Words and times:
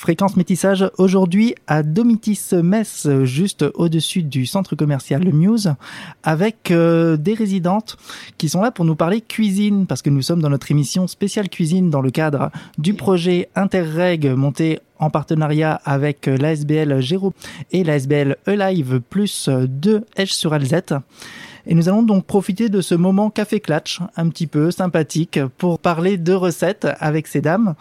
Fréquence 0.00 0.34
métissage 0.38 0.90
aujourd'hui 0.96 1.54
à 1.66 1.82
Domitis 1.82 2.54
Metz, 2.54 3.06
juste 3.24 3.66
au-dessus 3.74 4.22
du 4.22 4.46
centre 4.46 4.74
commercial 4.74 5.22
Muse, 5.30 5.74
avec 6.22 6.70
euh, 6.70 7.18
des 7.18 7.34
résidentes 7.34 7.98
qui 8.38 8.48
sont 8.48 8.62
là 8.62 8.70
pour 8.70 8.86
nous 8.86 8.96
parler 8.96 9.20
cuisine, 9.20 9.86
parce 9.86 10.00
que 10.00 10.08
nous 10.08 10.22
sommes 10.22 10.40
dans 10.40 10.48
notre 10.48 10.70
émission 10.70 11.06
spéciale 11.06 11.50
cuisine 11.50 11.90
dans 11.90 12.00
le 12.00 12.10
cadre 12.10 12.50
du 12.78 12.94
projet 12.94 13.50
Interreg 13.54 14.26
monté 14.28 14.78
en 14.98 15.10
partenariat 15.10 15.82
avec 15.84 16.24
l'ASBL 16.24 17.02
Géro 17.02 17.34
et 17.70 17.84
l'ASBL 17.84 18.38
Alive 18.46 19.02
plus 19.10 19.50
de 19.50 20.06
H 20.16 20.32
sur 20.32 20.54
Alzette. 20.54 20.94
Et 21.70 21.74
nous 21.74 21.88
allons 21.88 22.02
donc 22.02 22.26
profiter 22.26 22.68
de 22.68 22.80
ce 22.80 22.96
moment 22.96 23.30
café 23.30 23.60
clatch, 23.60 24.00
un 24.16 24.28
petit 24.28 24.48
peu 24.48 24.72
sympathique, 24.72 25.38
pour 25.56 25.78
parler 25.78 26.18
de 26.18 26.32
recettes 26.32 26.88
avec 26.98 27.28
ces 27.28 27.40
dames, 27.40 27.76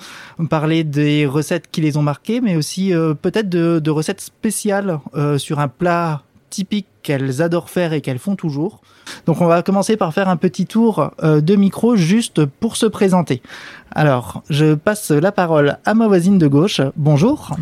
parler 0.48 0.84
des 0.84 1.26
recettes 1.26 1.66
qui 1.72 1.82
les 1.82 1.98
ont 1.98 2.04
marquées, 2.04 2.40
mais 2.40 2.56
aussi 2.56 2.94
euh, 2.94 3.16
peut-être 3.16 3.50
de, 3.50 3.90
recettes 3.90 4.22
spéciales 4.22 5.00
euh, 5.16 5.40
sur 5.40 5.58
un 5.60 5.68
plat 5.68 6.22
typique 6.52 6.86
qu'elles 7.02 7.42
adorent 7.42 7.72
faire 7.72 7.94
et 7.94 8.02
qu'elles 8.02 8.20
font 8.20 8.36
toujours. 8.36 8.82
Donc 9.26 9.42
on 9.42 9.48
va 9.48 9.64
commencer 9.64 9.98
par 9.98 10.14
faire 10.14 10.30
un 10.30 10.38
petit 10.38 10.68
tour 10.68 11.10
euh, 11.24 11.42
de 11.42 11.56
micro 11.56 11.96
juste 11.96 12.46
pour 12.46 12.76
se 12.76 12.86
présenter. 12.86 13.42
Alors, 13.90 14.44
je 14.52 14.76
passe 14.76 15.10
la 15.10 15.32
parole 15.32 15.80
à 15.84 15.96
ma 15.96 16.08
voisine 16.08 16.38
de 16.38 16.48
gauche. 16.48 16.80
Bonjour. 16.96 17.56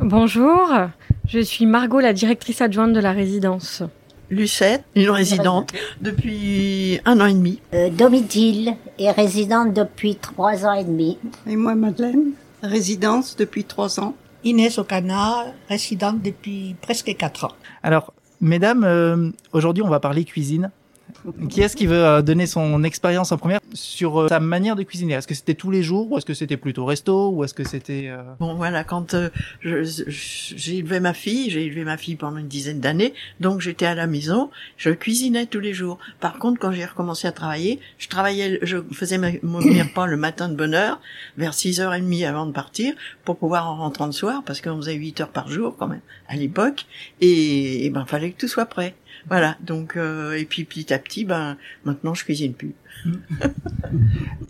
Bonjour, 0.00 0.70
je 1.26 1.40
suis 1.40 1.66
Margot, 1.66 1.98
la 1.98 2.12
directrice 2.12 2.60
adjointe 2.60 2.92
de 2.92 3.00
la 3.00 3.10
résidence. 3.10 3.82
Lucette, 4.32 4.84
une 4.96 5.10
résidente 5.10 5.72
depuis 6.00 6.98
un 7.04 7.20
an 7.20 7.26
et 7.26 7.34
demi. 7.34 7.60
Euh, 7.74 7.90
Domitille 7.90 8.74
est 8.98 9.10
résidente 9.10 9.74
depuis 9.74 10.16
trois 10.16 10.64
ans 10.64 10.72
et 10.72 10.84
demi. 10.84 11.18
Et 11.46 11.54
moi, 11.54 11.74
Madeleine, 11.74 12.30
résidence 12.62 13.36
depuis 13.36 13.64
trois 13.64 14.00
ans. 14.00 14.14
Inès 14.42 14.78
Ocana, 14.78 15.44
résidente 15.68 16.22
depuis 16.22 16.74
presque 16.80 17.14
quatre 17.14 17.44
ans. 17.44 17.52
Alors, 17.82 18.14
mesdames, 18.40 18.84
euh, 18.84 19.30
aujourd'hui, 19.52 19.82
on 19.82 19.90
va 19.90 20.00
parler 20.00 20.24
cuisine. 20.24 20.70
Qui 21.48 21.60
est-ce 21.60 21.76
qui 21.76 21.86
veut 21.86 22.04
euh, 22.04 22.22
donner 22.22 22.46
son 22.46 22.82
expérience 22.84 23.32
en 23.32 23.38
première 23.38 23.60
sur 23.74 24.22
euh, 24.22 24.28
sa 24.28 24.40
manière 24.40 24.76
de 24.76 24.82
cuisiner? 24.82 25.14
Est-ce 25.14 25.26
que 25.26 25.34
c'était 25.34 25.54
tous 25.54 25.70
les 25.70 25.82
jours 25.82 26.10
ou 26.10 26.18
est-ce 26.18 26.26
que 26.26 26.34
c'était 26.34 26.56
plutôt 26.56 26.84
resto 26.84 27.30
ou 27.30 27.44
est-ce 27.44 27.54
que 27.54 27.64
c'était 27.64 28.08
euh, 28.08 28.22
Bon 28.40 28.54
voilà, 28.54 28.84
quand 28.84 29.16
j'ai 29.62 30.78
élevé 30.78 31.00
ma 31.00 31.14
fille, 31.14 31.50
j'ai 31.50 31.64
élevé 31.64 31.84
ma 31.84 31.96
fille 31.96 32.16
pendant 32.16 32.38
une 32.38 32.48
dizaine 32.48 32.80
d'années, 32.80 33.14
donc 33.40 33.60
j'étais 33.60 33.86
à 33.86 33.94
la 33.94 34.06
maison, 34.06 34.50
je 34.76 34.90
cuisinais 34.90 35.46
tous 35.46 35.60
les 35.60 35.72
jours. 35.72 35.98
Par 36.20 36.38
contre, 36.38 36.60
quand 36.60 36.72
j'ai 36.72 36.84
recommencé 36.84 37.28
à 37.28 37.32
travailler, 37.32 37.80
je 37.98 38.08
travaillais, 38.08 38.58
je 38.62 38.78
faisais 38.92 39.18
mon 39.42 39.58
repas 39.58 40.06
le 40.06 40.16
matin 40.16 40.48
de 40.48 40.54
bonne 40.54 40.74
heure, 40.74 41.00
vers 41.36 41.52
6h30 41.52 42.26
avant 42.26 42.46
de 42.46 42.52
partir, 42.52 42.94
pour 43.24 43.36
pouvoir 43.36 43.70
en 43.70 43.76
rentrer 43.76 44.06
le 44.06 44.12
soir, 44.12 44.42
parce 44.44 44.60
qu'on 44.60 44.76
faisait 44.76 44.94
8 44.94 45.20
heures 45.20 45.28
par 45.28 45.48
jour 45.48 45.76
quand 45.78 45.88
même 45.88 46.00
à 46.28 46.36
l'époque, 46.36 46.86
et, 47.20 47.86
et 47.86 47.90
ben 47.90 48.04
fallait 48.06 48.32
que 48.32 48.40
tout 48.40 48.48
soit 48.48 48.66
prêt. 48.66 48.94
Voilà, 49.28 49.56
donc 49.60 49.96
euh, 49.96 50.32
et 50.32 50.44
puis 50.44 50.64
petit 50.64 50.92
à 50.92 50.98
petit, 50.98 51.24
ben 51.24 51.56
maintenant 51.84 52.14
je 52.14 52.24
cuisine 52.24 52.54
plus. 52.54 52.74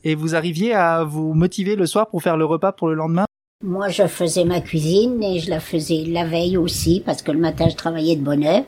et 0.04 0.14
vous 0.14 0.34
arriviez 0.34 0.74
à 0.74 1.04
vous 1.04 1.34
motiver 1.34 1.76
le 1.76 1.86
soir 1.86 2.08
pour 2.08 2.22
faire 2.22 2.36
le 2.36 2.44
repas 2.44 2.72
pour 2.72 2.88
le 2.88 2.94
lendemain? 2.94 3.26
Moi, 3.64 3.88
je 3.90 4.08
faisais 4.08 4.44
ma 4.44 4.60
cuisine 4.60 5.22
et 5.22 5.38
je 5.38 5.48
la 5.48 5.60
faisais 5.60 6.04
la 6.08 6.24
veille 6.24 6.56
aussi 6.56 7.00
parce 7.04 7.22
que 7.22 7.30
le 7.30 7.38
matin 7.38 7.68
je 7.68 7.76
travaillais 7.76 8.16
de 8.16 8.22
bonne 8.22 8.44
heure 8.44 8.64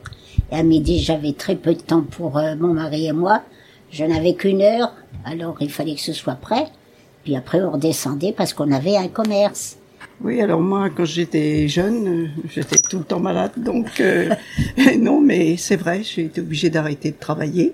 et 0.51 0.55
à 0.55 0.63
midi 0.63 0.99
j'avais 0.99 1.33
très 1.33 1.55
peu 1.55 1.73
de 1.73 1.81
temps 1.81 2.03
pour 2.03 2.37
euh, 2.37 2.55
mon 2.55 2.73
mari 2.73 3.07
et 3.07 3.13
moi. 3.13 3.41
Je 3.91 4.05
n'avais 4.05 4.35
qu'une 4.35 4.61
heure, 4.61 4.93
alors 5.25 5.57
il 5.59 5.69
fallait 5.69 5.95
que 5.95 6.01
ce 6.01 6.13
soit 6.13 6.35
prêt. 6.35 6.67
Puis 7.23 7.35
après 7.35 7.61
on 7.61 7.71
redescendait 7.71 8.31
parce 8.31 8.53
qu'on 8.53 8.71
avait 8.71 8.95
un 8.95 9.07
commerce. 9.07 9.77
Oui, 10.21 10.41
alors 10.41 10.61
moi, 10.61 10.89
quand 10.89 11.05
j'étais 11.05 11.67
jeune, 11.67 12.31
j'étais 12.49 12.77
tout 12.77 12.99
le 12.99 13.03
temps 13.03 13.19
malade, 13.19 13.51
donc 13.57 13.99
euh, 13.99 14.29
non, 14.99 15.19
mais 15.19 15.57
c'est 15.57 15.75
vrai, 15.75 16.03
j'ai 16.03 16.25
été 16.25 16.41
obligée 16.41 16.69
d'arrêter 16.69 17.11
de 17.11 17.17
travailler. 17.17 17.73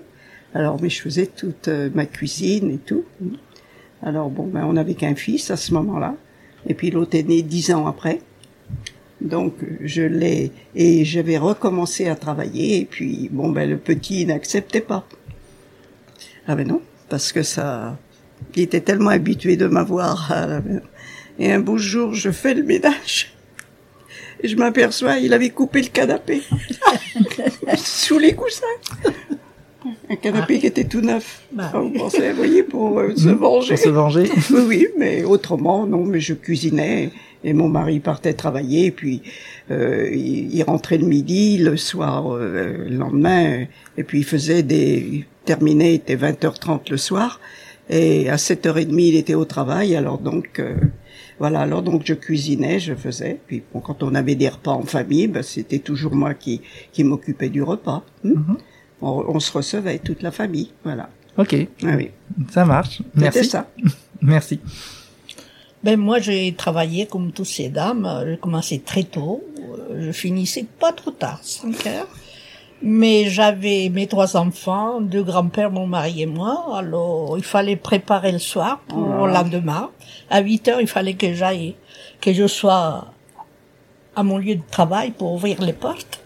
Alors, 0.52 0.82
mais 0.82 0.90
je 0.90 1.00
faisais 1.00 1.26
toute 1.26 1.68
euh, 1.68 1.88
ma 1.94 2.04
cuisine 2.04 2.70
et 2.72 2.78
tout. 2.78 3.04
Alors 4.02 4.28
bon, 4.28 4.46
ben 4.46 4.64
on 4.64 4.72
n'avait 4.72 4.94
qu'un 4.94 5.14
fils 5.14 5.50
à 5.50 5.56
ce 5.56 5.72
moment-là, 5.74 6.16
et 6.66 6.74
puis 6.74 6.90
l'autre 6.90 7.16
est 7.16 7.22
né 7.22 7.42
dix 7.42 7.72
ans 7.72 7.86
après. 7.86 8.18
Donc 9.20 9.54
je 9.80 10.02
l'ai 10.02 10.50
et 10.74 11.04
j'avais 11.04 11.38
recommencé 11.38 12.08
à 12.08 12.16
travailler 12.16 12.80
et 12.80 12.84
puis 12.84 13.28
bon 13.30 13.50
ben 13.50 13.70
le 13.70 13.76
petit 13.76 14.26
n'acceptait 14.26 14.80
pas. 14.80 15.06
Ah 16.48 16.56
ben 16.56 16.66
non, 16.66 16.82
parce 17.08 17.30
que 17.30 17.44
ça, 17.44 17.96
il 18.56 18.62
était 18.62 18.80
tellement 18.80 19.10
habitué 19.10 19.56
de 19.56 19.68
m'avoir 19.68 20.32
et 21.42 21.50
un 21.50 21.58
beau 21.58 21.76
jour, 21.76 22.14
je 22.14 22.30
fais 22.30 22.54
le 22.54 22.62
ménage. 22.62 23.34
Et 24.40 24.46
je 24.46 24.54
m'aperçois, 24.54 25.18
il 25.18 25.32
avait 25.32 25.50
coupé 25.50 25.82
le 25.82 25.88
canapé. 25.88 26.40
Sous 27.76 28.20
les 28.20 28.34
coussins. 28.34 28.62
Un 30.08 30.14
canapé 30.14 30.60
qui 30.60 30.68
était 30.68 30.84
tout 30.84 31.00
neuf. 31.00 31.42
Bah, 31.52 31.72
vous 31.74 31.90
pensez, 31.90 32.30
vous 32.30 32.36
voyez, 32.36 32.62
pour 32.62 33.00
euh, 33.00 33.16
se 33.16 33.28
venger. 33.30 33.74
Pour 33.74 33.84
se 33.84 33.88
venger. 33.88 34.30
oui, 34.50 34.60
oui, 34.68 34.88
mais 34.96 35.24
autrement, 35.24 35.84
non, 35.84 36.04
mais 36.04 36.20
je 36.20 36.34
cuisinais. 36.34 37.10
Et 37.42 37.54
mon 37.54 37.68
mari 37.68 37.98
partait 37.98 38.34
travailler, 38.34 38.92
puis 38.92 39.22
euh, 39.72 40.08
il, 40.12 40.62
rentrait 40.62 40.98
le 40.98 41.06
midi, 41.06 41.58
le 41.58 41.76
soir, 41.76 42.36
euh, 42.36 42.86
le 42.88 42.96
lendemain, 42.96 43.64
et 43.96 44.04
puis 44.04 44.20
il 44.20 44.24
faisait 44.24 44.62
des... 44.62 45.04
Il 45.12 45.24
terminait, 45.44 45.94
il 45.94 45.96
était 45.96 46.14
20h30 46.14 46.88
le 46.88 46.96
soir, 46.96 47.40
et 47.90 48.30
à 48.30 48.36
7h30, 48.36 48.96
il 48.96 49.16
était 49.16 49.34
au 49.34 49.44
travail, 49.44 49.96
alors 49.96 50.18
donc... 50.18 50.62
Euh, 51.42 51.48
voilà, 51.48 51.60
alors 51.60 51.82
donc 51.82 52.02
je 52.04 52.14
cuisinais, 52.14 52.78
je 52.78 52.94
faisais. 52.94 53.40
Puis 53.46 53.62
bon, 53.72 53.80
quand 53.80 54.02
on 54.02 54.14
avait 54.14 54.34
des 54.34 54.48
repas 54.48 54.72
en 54.72 54.82
famille, 54.82 55.26
ben, 55.26 55.42
c'était 55.42 55.80
toujours 55.80 56.14
moi 56.14 56.34
qui, 56.34 56.60
qui 56.92 57.04
m'occupais 57.04 57.48
du 57.48 57.62
repas. 57.62 58.04
Hmm. 58.24 58.30
Mhm. 58.30 58.56
on, 59.02 59.40
se 59.40 59.52
recevait 59.52 59.98
toute 59.98 60.22
la 60.22 60.30
famille, 60.30 60.70
voilà. 60.84 61.08
Ok. 61.36 61.56
Ah 61.82 61.96
oui. 61.96 62.10
Ça 62.50 62.64
marche. 62.64 63.02
Merci. 63.14 63.44
ça. 63.44 63.68
Merci. 64.22 64.60
Ben 65.82 65.98
moi 65.98 66.20
j'ai 66.20 66.54
travaillé 66.54 67.06
comme 67.06 67.32
tous 67.32 67.44
ces 67.44 67.68
dames. 67.68 68.08
J'ai 68.26 68.36
commencé 68.36 68.78
très 68.78 69.02
tôt. 69.02 69.42
Je 69.98 70.12
finissais 70.12 70.66
pas 70.78 70.92
trop 70.92 71.10
tard, 71.10 71.40
5 71.42 71.86
heures. 71.86 72.08
Mais 72.82 73.26
j'avais 73.26 73.88
mes 73.90 74.08
trois 74.08 74.36
enfants, 74.36 75.00
deux 75.00 75.22
grands-pères, 75.22 75.70
mon 75.70 75.86
mari 75.86 76.22
et 76.22 76.26
moi. 76.26 76.76
Alors, 76.76 77.38
il 77.38 77.44
fallait 77.44 77.76
préparer 77.76 78.32
le 78.32 78.40
soir 78.40 78.80
pour 78.88 78.98
oh 79.20 79.26
le 79.26 79.32
lendemain. 79.32 79.90
À 80.30 80.40
8 80.40 80.68
heures, 80.68 80.80
il 80.80 80.88
fallait 80.88 81.14
que 81.14 81.32
j'aille, 81.32 81.76
que 82.20 82.32
je 82.32 82.46
sois 82.48 83.06
à 84.16 84.22
mon 84.24 84.38
lieu 84.38 84.56
de 84.56 84.62
travail 84.70 85.12
pour 85.12 85.32
ouvrir 85.32 85.62
les 85.62 85.72
portes. 85.72 86.22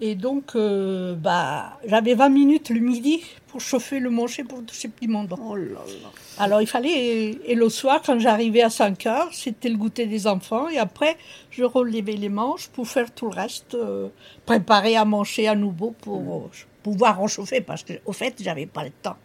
Et 0.00 0.14
donc, 0.14 0.56
euh, 0.56 1.14
bah, 1.14 1.78
j'avais 1.86 2.14
20 2.14 2.28
minutes 2.30 2.70
le 2.70 2.80
midi 2.80 3.22
pour 3.56 3.62
chauffer 3.62 4.00
le 4.00 4.10
manger 4.10 4.44
pour 4.44 4.62
tous 4.66 4.74
ces 4.74 4.88
petits 4.88 5.08
monde. 5.08 5.34
Oh 5.42 5.56
là 5.56 5.64
là. 5.64 6.10
Alors, 6.36 6.60
il 6.60 6.66
fallait, 6.66 7.38
et 7.42 7.54
le 7.54 7.70
soir, 7.70 8.02
quand 8.04 8.18
j'arrivais 8.18 8.60
à 8.60 8.68
5 8.68 9.06
heures, 9.06 9.30
c'était 9.32 9.70
le 9.70 9.78
goûter 9.78 10.04
des 10.04 10.26
enfants. 10.26 10.68
Et 10.68 10.76
après, 10.76 11.16
je 11.50 11.64
relevais 11.64 12.16
les 12.16 12.28
manches 12.28 12.68
pour 12.68 12.86
faire 12.86 13.10
tout 13.14 13.30
le 13.30 13.34
reste, 13.34 13.74
euh, 13.74 14.08
préparer 14.44 14.94
à 14.94 15.06
manger 15.06 15.48
à 15.48 15.54
nouveau 15.54 15.94
pour 16.02 16.20
mm. 16.20 16.50
pouvoir 16.82 17.18
réchauffer. 17.18 17.62
Parce 17.62 17.82
qu'au 17.82 18.12
fait, 18.12 18.34
j'avais 18.42 18.66
pas 18.66 18.84
le 18.84 18.90
temps 18.90 19.16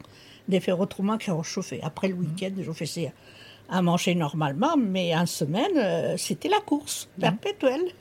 de 0.47 0.59
faire 0.59 0.79
autrement 0.79 1.17
que 1.17 1.29
réchauffer. 1.29 1.81
Après 1.83 2.07
le 2.07 2.13
week-end, 2.13 2.53
je 2.57 2.71
faisais 2.71 3.11
à 3.69 3.81
manger 3.81 4.15
normalement, 4.15 4.77
mais 4.77 5.13
en 5.13 5.25
semaine, 5.25 5.75
euh, 5.75 6.15
c'était 6.15 6.47
la 6.47 6.61
course 6.61 7.09
mm. 7.17 7.21
perpétuelle. 7.21 7.91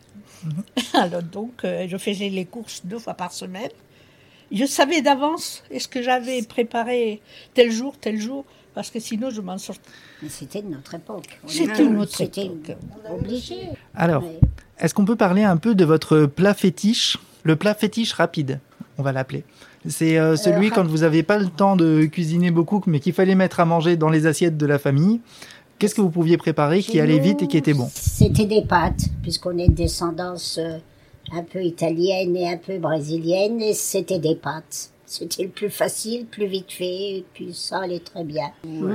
Alors 0.95 1.25
donc, 1.25 1.65
euh, 1.65 1.89
je 1.89 1.97
faisais 1.97 2.29
les 2.29 2.45
courses 2.45 2.83
deux 2.87 3.01
fois 3.01 3.15
par 3.15 3.33
semaine. 3.33 3.71
Je 4.53 4.65
savais 4.65 5.01
d'avance 5.01 5.63
est-ce 5.71 5.89
que 5.89 6.03
j'avais 6.03 6.43
préparé 6.43 7.21
tel 7.55 7.71
jour, 7.71 7.95
tel 8.01 8.21
jour, 8.21 8.45
parce 8.75 8.91
que 8.91 8.99
sinon 8.99 9.31
je 9.31 9.41
m'en 9.41 9.59
sortais. 9.59 9.91
Mais 10.23 10.29
c'était 10.29 10.63
de 10.63 10.69
notre 10.69 10.95
époque. 10.95 11.39
C'était 11.47 11.85
notre 11.85 12.21
époque. 12.21 12.77
Obligé. 13.11 13.57
Alors, 13.95 14.25
est-ce 14.79 14.95
qu'on 14.95 15.05
peut 15.05 15.17
parler 15.17 15.45
un 15.45 15.57
peu 15.57 15.75
de 15.75 15.85
votre 15.85 16.27
plat 16.27 16.55
fétiche 16.55 17.19
Le 17.43 17.57
plat 17.57 17.75
fétiche 17.75 18.13
rapide, 18.13 18.61
on 18.99 19.03
va 19.03 19.13
l'appeler. 19.13 19.45
C'est 19.89 20.19
euh, 20.19 20.37
celui 20.37 20.69
euh, 20.69 20.71
quand 20.75 20.87
vous 20.87 20.99
n'avez 20.99 21.23
pas 21.23 21.39
le 21.39 21.47
temps 21.47 21.77
de 21.77 22.05
cuisiner 22.05 22.51
beaucoup, 22.51 22.83
mais 22.87 23.01
qu'il 23.01 23.13
fallait 23.13 23.35
mettre 23.35 23.61
à 23.61 23.65
manger 23.65 23.97
dans 23.97 24.11
les 24.11 24.27
assiettes 24.27 24.57
de 24.57 24.67
la 24.67 24.79
famille. 24.79 25.21
Qu'est-ce 25.79 25.95
que 25.95 26.03
vous 26.03 26.11
pouviez 26.11 26.37
préparer 26.37 26.83
qui 26.83 27.01
allait 27.01 27.19
vite 27.19 27.43
et 27.43 27.47
qui 27.47 27.57
était 27.57 27.73
bon? 27.73 27.89
C'était 27.95 28.45
des 28.45 28.63
pâtes, 28.63 29.07
puisqu'on 29.23 29.57
est 29.57 29.69
de 29.69 29.73
descendance 29.73 30.59
euh, 30.61 30.77
un 31.33 31.43
peu 31.43 31.63
italienne 31.63 32.37
et 32.37 32.49
un 32.51 32.57
peu 32.57 32.79
brésilienne, 32.79 33.61
et 33.61 33.75
c'était 33.75 34.19
des 34.19 34.35
pâtes. 34.35 34.91
C'était 35.07 35.43
le 35.45 35.49
plus 35.49 35.71
facile, 35.71 36.27
plus 36.27 36.47
vite 36.47 36.71
fait, 36.71 36.85
et 37.19 37.25
puis 37.35 37.53
ça 37.53 37.81
allait 37.81 37.99
très 38.01 38.23
bien. 38.25 38.51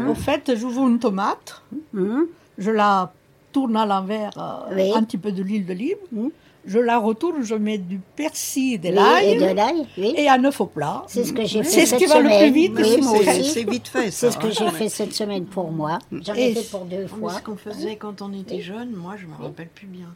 Au 0.09 0.15
fait, 0.15 0.51
j'ouvre 0.55 0.87
une 0.87 0.99
tomate, 0.99 1.61
hum. 1.93 2.27
je 2.57 2.71
la 2.71 3.11
tourne 3.51 3.75
à 3.75 3.85
l'envers, 3.85 4.31
euh, 4.37 4.93
un 4.95 5.03
petit 5.03 5.17
peu 5.17 5.31
de 5.33 5.41
l'huile 5.43 5.65
d'olive, 5.65 5.97
hum. 6.15 6.29
je 6.65 6.79
la 6.79 6.99
retourne, 6.99 7.43
je 7.43 7.55
mets 7.55 7.77
du 7.77 7.99
persil, 8.15 8.79
de 8.79 8.87
Oui, 8.89 8.93
l'ail 8.95 9.29
et 9.31 9.39
de 9.39 9.53
l'ail, 9.53 9.87
oui. 9.97 10.13
et 10.17 10.29
un 10.29 10.41
œuf 10.45 10.61
au 10.61 10.67
plat. 10.67 11.03
C'est 11.07 11.25
ce 11.25 11.33
que 11.33 11.43
j'ai 11.43 11.63
C'est 11.65 11.81
fait 11.81 11.85
ce 11.85 11.89
cette 11.91 11.99
qui 11.99 12.05
va 12.05 12.19
le 12.21 12.29
semaine. 12.29 12.51
plus 12.53 12.61
vite, 12.61 12.73
Oui, 12.77 12.83
c'est- 12.85 13.23
c'est-. 13.33 13.43
C'est 13.43 13.69
vite 13.69 13.87
fait, 13.89 14.11
ça. 14.11 14.31
C'est 14.31 14.31
ce 14.31 14.37
que 14.37 14.51
j'ai 14.51 14.69
fait 14.71 14.89
cette 14.89 15.13
semaine 15.13 15.45
pour 15.45 15.69
moi. 15.71 15.99
J'en 16.11 16.33
ai 16.33 16.53
fait 16.53 16.69
pour 16.69 16.85
deux 16.85 17.07
fois. 17.07 17.33
ce 17.33 17.41
qu'on 17.41 17.57
faisait 17.57 17.97
quand 17.97 18.21
on 18.21 18.31
était 18.33 18.61
jeune, 18.61 18.91
moi 18.93 19.15
je 19.17 19.25
me 19.25 19.33
rappelle 19.41 19.67
plus 19.67 19.87
bien. 19.87 20.07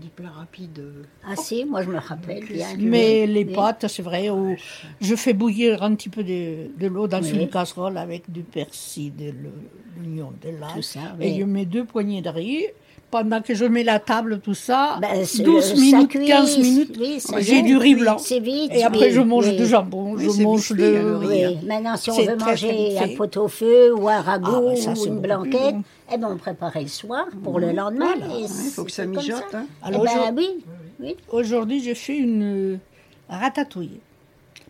Des 0.00 0.08
plats 0.08 0.30
rapides. 0.30 0.80
Ah 1.26 1.34
si, 1.34 1.64
moi 1.64 1.82
je 1.82 1.88
me 1.88 1.98
rappelle 1.98 2.44
bien. 2.44 2.68
Mais 2.78 3.26
les 3.26 3.44
pâtes, 3.44 3.86
c'est 3.88 4.02
vrai, 4.02 4.30
où 4.30 4.54
je 5.00 5.14
fais 5.16 5.32
bouillir 5.32 5.82
un 5.82 5.94
petit 5.96 6.08
peu 6.08 6.22
de, 6.22 6.68
de 6.78 6.86
l'eau 6.86 7.08
dans 7.08 7.20
Oui. 7.20 7.30
une 7.30 7.48
casserole 7.48 7.98
avec 7.98 8.30
du 8.30 8.42
persil, 8.42 9.12
de 9.16 9.32
l'oignon, 9.96 10.32
de 10.40 10.50
l'ail. 10.50 10.80
Et 11.20 11.32
oui. 11.32 11.38
je 11.40 11.44
mets 11.44 11.64
deux 11.66 11.84
poignées 11.84 12.22
de 12.22 12.28
riz. 12.28 12.66
Pendant 13.10 13.40
que 13.40 13.54
je 13.54 13.64
mets 13.64 13.84
la 13.84 13.98
table, 14.00 14.38
tout 14.40 14.52
ça, 14.52 14.98
Ben, 15.00 15.24
c'est- 15.24 15.42
12 15.42 15.64
ça 15.64 15.74
minutes, 15.74 16.10
cuit, 16.10 16.26
15 16.26 16.58
minutes, 16.58 16.94
oui, 17.00 17.18
j'ai 17.38 17.62
du 17.62 17.78
riz 17.78 17.94
blanc. 17.94 18.18
Vite. 18.18 18.70
Et 18.74 18.84
après, 18.84 19.06
oui, 19.06 19.12
je 19.12 19.20
mange 19.22 19.46
oui. 19.48 19.56
du 19.56 19.64
jambon, 19.66 20.12
Oui, 20.14 20.24
je 20.36 20.42
mange 20.42 20.72
de... 20.72 20.76
le 20.84 21.16
riz. 21.16 21.46
Oui, 21.46 21.56
maintenant 21.66 21.96
si 21.96 22.10
on 22.10 22.16
veut 22.18 22.24
très, 22.26 22.36
très 22.36 22.50
manger 22.50 22.98
un 22.98 23.06
fait. 23.06 23.14
pot-au-feu 23.14 23.94
ou 23.96 24.08
un 24.10 24.20
ragoût 24.20 24.50
Ah, 24.54 24.60
ben, 24.60 24.76
ça, 24.76 24.94
c'est 24.94 25.08
ou 25.08 25.12
une 25.14 25.20
blanquette, 25.20 25.52
bon. 25.74 25.82
eh 26.12 26.18
ben 26.18 26.28
on 26.32 26.36
préparait 26.36 26.82
le 26.82 26.88
soir 26.88 27.24
pour 27.42 27.58
le 27.58 27.72
lendemain. 27.72 28.12
Voilà. 28.18 28.34
et 28.40 28.42
Il 28.42 28.48
faut 28.72 28.84
que 28.84 28.92
ça 28.92 29.06
mijote. 29.06 29.42
ça. 29.50 29.58
hein. 29.58 29.66
Eh 29.88 29.92
ben 29.92 30.00
je- 30.04 30.34
oui, 30.34 30.48
oui. 31.00 31.16
Aujourd'hui, 31.32 31.82
j'ai 31.82 31.94
fait 31.94 32.18
une 32.18 32.74
euh, 32.74 32.76
ratatouille. 33.30 34.00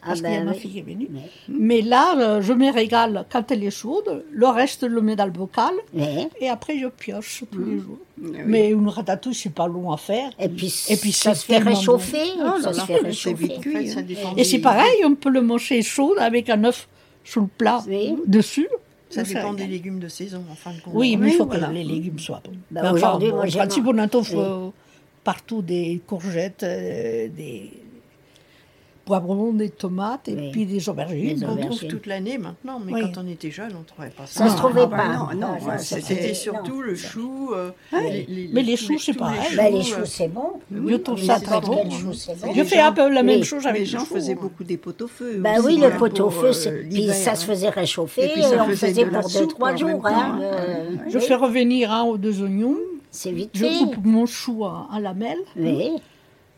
Ah 0.02 0.06
Parce 0.08 0.20
qu'il 0.20 0.30
y 0.30 0.34
a 0.34 0.38
ben 0.38 0.44
ma 0.46 0.52
oui. 0.52 0.58
fille 0.58 0.70
qui 0.72 0.78
est 0.78 0.82
venue. 0.82 1.08
Oui. 1.12 1.20
Mais 1.48 1.80
là, 1.82 2.16
euh, 2.18 2.40
je 2.42 2.52
me 2.52 2.72
régale 2.72 3.24
quand 3.30 3.50
elle 3.50 3.64
est 3.64 3.70
chaude. 3.70 4.24
Le 4.32 4.46
reste, 4.46 4.82
je 4.82 4.86
le 4.94 5.00
mets 5.00 5.16
dans 5.16 5.24
le 5.26 5.30
bocal. 5.32 5.72
Oui. 5.94 6.28
Et 6.40 6.48
après, 6.48 6.78
je 6.78 6.86
pioche 6.88 7.44
tous 7.50 7.58
Mmh. 7.58 7.70
les 7.70 7.78
jours. 7.78 7.98
Oui. 8.20 8.38
Mais 8.46 8.70
une 8.70 8.88
ratatouille, 8.88 9.34
c'est 9.34 9.52
pas 9.54 9.66
long 9.66 9.90
à 9.92 9.96
faire. 9.96 10.30
Et 10.38 10.48
puis, 10.48 10.72
Et 10.88 10.96
puis, 10.96 11.12
ça 11.12 11.34
c'est 11.34 11.40
se 11.40 11.46
fait 11.46 11.58
réchauffer. 11.58 12.18
bon. 12.38 12.52
Oh 12.56 12.60
ça 12.60 12.68
là 12.72 12.74
se 12.74 12.80
fait 12.86 12.96
réchauffer. 12.96 13.56
en 13.56 13.60
fait, 13.60 13.98
hein. 14.24 14.34
Et 14.36 14.44
c'est 14.44 14.58
pareil, 14.60 15.04
on 15.04 15.14
peut 15.14 15.30
le 15.30 15.40
manger 15.42 15.82
chaud 15.82 16.14
avec 16.18 16.48
un 16.50 16.64
œuf 16.64 16.88
sur 17.24 17.40
le 17.42 17.48
plat 17.58 17.82
Oui. 17.88 18.14
dessus. 18.26 18.68
Ça 19.10 19.24
Ça 19.24 19.34
dépend 19.34 19.54
des 19.54 19.66
légumes 19.66 20.00
de 20.00 20.08
saison, 20.08 20.44
en 20.50 20.54
fin 20.54 20.70
de 20.72 20.80
compte. 20.80 20.92
Oui, 20.94 21.16
mais 21.16 21.28
il 21.28 21.34
faut 21.34 21.46
voilà. 21.46 21.68
que 21.68 21.72
les 21.72 21.84
légumes 21.84 22.18
soient 22.18 22.42
bons. 22.44 22.52
Bah, 22.70 22.80
Enfin, 22.84 22.92
aujourd'hui, 22.92 23.30
bon, 23.30 23.36
moi, 23.36 23.46
Oui. 23.46 24.38
euh, 24.38 24.68
partout 25.24 25.62
des 25.62 26.00
courgettes, 26.06 26.62
euh, 26.62 27.28
des 27.28 27.70
poivrons, 29.08 29.52
des 29.52 29.70
tomates 29.70 30.28
et 30.28 30.34
Oui. 30.34 30.50
puis 30.52 30.66
des 30.66 30.86
aubergines. 30.90 31.46
On 31.48 31.56
trouve 31.56 31.86
toute 31.86 32.04
l'année 32.06 32.36
maintenant, 32.36 32.78
mais 32.84 32.92
Oui. 32.92 33.00
quand 33.02 33.22
on 33.24 33.26
était 33.28 33.50
jeune, 33.50 33.72
on 33.80 33.82
trouvait 33.82 34.10
pas 34.10 34.26
ça. 34.26 34.44
Ça 34.44 34.48
se 34.48 34.50
Non, 34.52 34.56
trouvait 34.58 34.82
ah 34.82 34.86
bah 34.86 34.96
pas. 34.98 35.34
non, 35.34 35.40
non, 35.46 35.52
ouais, 35.66 35.78
ça, 35.78 36.00
c'était- 36.00 36.34
surtout 36.34 36.82
le 36.82 36.94
chou. 36.94 37.50
euh. 37.54 37.70
Mais 37.92 38.62
les 38.62 38.76
choux, 38.76 38.98
c'est 38.98 39.14
pareil. 39.14 39.56
Ben, 39.56 39.72
les 39.72 39.78
euh, 39.80 39.82
choux, 39.82 40.04
c'est 40.04 40.28
bon. 40.28 40.60
Je 40.70 40.94
trouve 40.96 41.22
ça 41.22 41.40
très 41.40 41.60
bon. 41.62 41.84
Je 42.54 42.62
fais 42.64 42.80
un 42.80 42.92
peu 42.92 43.08
la 43.10 43.22
même 43.22 43.44
chose 43.44 43.66
avec 43.66 43.80
Les 43.80 43.86
le 43.86 43.98
gens 43.98 44.04
faisaient 44.04 44.34
beaucoup 44.34 44.64
des 44.64 44.76
pot-au-feu. 44.76 45.38
Ben 45.38 45.58
aussi, 45.58 45.66
oui, 45.68 45.76
le 45.78 45.86
hein, 45.86 45.96
pot-au-feu, 45.98 46.50
euh, 46.66 46.82
puis 46.90 47.08
ça 47.08 47.34
se 47.34 47.44
hein. 47.44 47.46
faisait 47.46 47.70
réchauffer, 47.70 48.24
Et 48.26 48.28
puis 48.34 48.42
ça 48.42 48.62
on 48.62 48.68
faisait 48.68 49.06
pour 49.06 49.28
deux, 49.30 49.46
trois 49.46 49.74
jours. 49.74 50.06
hein, 50.06 50.12
hein. 50.14 50.38
euh, 50.42 50.96
Je 51.08 51.18
fais 51.18 51.34
revenir 51.34 51.90
un 51.92 52.04
ou 52.04 52.18
deux 52.18 52.42
oignons. 52.42 52.76
C'est 53.10 53.32
vite 53.32 53.50
Je 53.54 53.64
coupe 53.84 54.04
mon 54.04 54.26
chou 54.26 54.64
en, 54.64 54.86
en 54.92 54.98
lamelles. 54.98 55.38
Oui, 55.56 55.92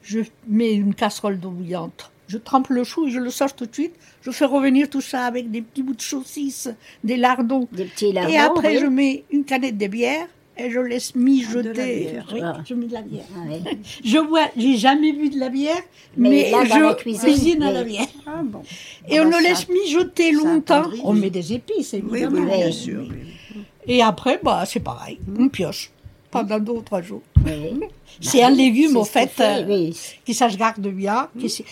Je 0.03 0.21
mets 0.49 0.73
une 0.73 0.95
casserole 0.95 1.39
d'eau 1.39 1.51
bouillante. 1.51 2.11
Je 2.31 2.39
trempe 2.39 2.69
le 2.69 2.85
chou 2.85 3.09
et 3.09 3.11
je 3.11 3.19
le 3.19 3.29
sors 3.31 3.53
tout 3.55 3.67
de 3.67 3.75
suite. 3.75 3.95
Je 4.23 4.31
fais 4.31 4.45
revenir 4.45 4.89
tout 4.89 5.01
ça 5.01 5.25
avec 5.27 5.51
des 5.51 5.63
petits 5.63 5.83
bouts 5.83 5.95
de 5.95 6.01
saucisse, 6.03 6.69
des 7.03 7.17
lardons. 7.17 7.67
des 7.73 7.87
petits 7.87 8.13
lardons. 8.13 8.33
et 8.33 8.39
après, 8.39 8.75
oui. 8.77 8.81
je 8.83 8.87
mets 8.87 9.25
une 9.33 9.45
canette 9.45 9.77
de 9.77 9.87
bière 9.89 10.29
et 10.57 10.71
je 10.71 10.79
laisse 10.79 11.11
Ah, 11.17 11.19
mijoter. 11.19 11.73
bière. 11.73 12.29
Oui, 12.33 12.41
Ah. 12.45 12.59
je 12.69 12.75
mets 12.75 12.87
de 12.87 12.93
la 12.93 13.03
bière. 13.03 13.25
Ah, 13.35 13.41
oui. 13.49 13.79
Je 14.05 14.19
bois, 14.19 14.47
j'ai 14.57 14.77
jamais 14.77 15.13
bu 15.13 15.29
de 15.31 15.41
la 15.41 15.49
bière, 15.49 15.83
Mais 16.17 16.29
mais, 16.31 16.51
là, 16.53 16.59
dans 16.69 16.75
je 16.77 16.81
la 16.85 16.95
cuisine, 16.95 17.63
à 17.65 17.73
la 17.73 17.83
bière. 17.83 18.07
Ah 18.27 18.43
bon. 18.45 18.63
Et 19.09 19.19
Ah 19.19 19.23
on 19.25 19.31
bah, 19.31 19.39
le 19.39 19.43
laisse 19.49 19.69
mijoter 19.69 20.31
longtemps. 20.31 20.85
On 21.03 21.15
met 21.15 21.31
des 21.31 21.53
épices, 21.55 21.95
évidemment. 21.95 22.43
oui, 22.49 22.57
bien 22.59 22.71
sûr. 22.71 23.03
oui. 23.11 23.63
Et 23.89 24.03
après, 24.03 24.39
bah, 24.41 24.63
c'est 24.67 24.79
pareil. 24.81 25.19
On 25.37 25.49
pioche 25.49 25.91
pendant 26.31 26.61
deux 26.61 26.73
ou 26.73 26.83
trois 26.83 27.03
jours. 27.03 27.23
Oui. 27.45 27.81
C'est 28.21 28.43
un 28.43 28.51
légume, 28.51 28.97
au 28.99 29.05
ce 29.05 29.19
qu'il 29.19 29.29
fait, 29.29 29.63
euh, 29.63 29.67
oui. 29.67 29.97
qui 30.27 30.35
ça 30.35 30.51
se 30.51 30.57
garde 30.59 30.87
bien. 30.87 31.29
qui 31.41 31.65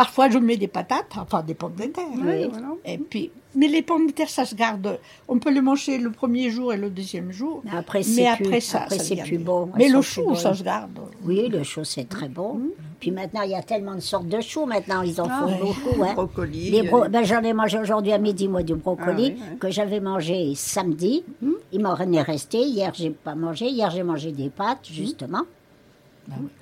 Parfois, 0.00 0.30
je 0.30 0.38
mets 0.38 0.56
des 0.56 0.66
patates, 0.66 1.12
enfin 1.18 1.42
des 1.42 1.52
pommes 1.52 1.74
de 1.74 1.84
terre. 1.84 2.04
Oui. 2.16 2.48
Voilà. 2.50 2.68
Et 2.86 2.96
puis, 2.96 3.30
mais 3.54 3.68
les 3.68 3.82
pommes 3.82 4.06
de 4.06 4.12
terre, 4.12 4.30
ça 4.30 4.46
se 4.46 4.54
garde. 4.54 4.98
On 5.28 5.38
peut 5.38 5.52
les 5.52 5.60
manger 5.60 5.98
le 5.98 6.10
premier 6.10 6.48
jour 6.48 6.72
et 6.72 6.78
le 6.78 6.88
deuxième 6.88 7.30
jour. 7.32 7.60
Mais 7.66 7.72
après, 7.76 7.98
mais 7.98 8.04
c'est 8.04 8.26
après, 8.26 8.44
plus, 8.44 8.60
ça, 8.62 8.84
après, 8.84 8.96
ça 8.96 9.04
c'est 9.04 9.16
plus 9.22 9.36
bon. 9.36 9.68
Mais 9.76 9.90
le 9.90 10.00
chou, 10.00 10.34
ça 10.36 10.54
se 10.54 10.62
garde. 10.62 10.98
Oui, 11.22 11.48
le 11.48 11.62
chou, 11.64 11.84
c'est 11.84 12.08
très 12.08 12.30
bon. 12.30 12.62
Puis 12.98 13.10
maintenant, 13.10 13.42
il 13.42 13.50
y 13.50 13.54
a 13.54 13.62
tellement 13.62 13.94
de 13.94 14.00
sortes 14.00 14.26
de 14.26 14.40
choux. 14.40 14.64
Maintenant, 14.64 15.02
ils 15.02 15.20
en 15.20 15.26
Ah, 15.30 15.40
font 15.42 15.52
ouais. 15.52 15.58
beaucoup. 15.60 16.02
Hein. 16.02 16.14
Brocoli. 16.14 16.70
Les 16.70 16.82
bro- 16.88 17.04
euh, 17.04 17.08
ben, 17.10 17.22
J'en 17.22 17.42
ai 17.42 17.52
mangé 17.52 17.78
aujourd'hui 17.78 18.12
à 18.12 18.18
midi, 18.18 18.48
moi, 18.48 18.62
du 18.62 18.76
brocoli, 18.76 19.34
Ah 19.38 19.44
oui, 19.52 19.58
que 19.58 19.68
j'avais 19.70 20.00
mangé 20.00 20.54
samedi. 20.54 21.24
Il 21.72 21.82
m'en 21.82 21.94
est 21.98 22.22
resté. 22.22 22.56
Hier, 22.62 22.90
j'ai 22.94 23.10
pas 23.10 23.34
mangé. 23.34 23.66
Hier, 23.66 23.90
j'ai 23.90 24.02
mangé 24.02 24.32
des 24.32 24.48
pâtes, 24.48 24.88
justement, 24.90 25.42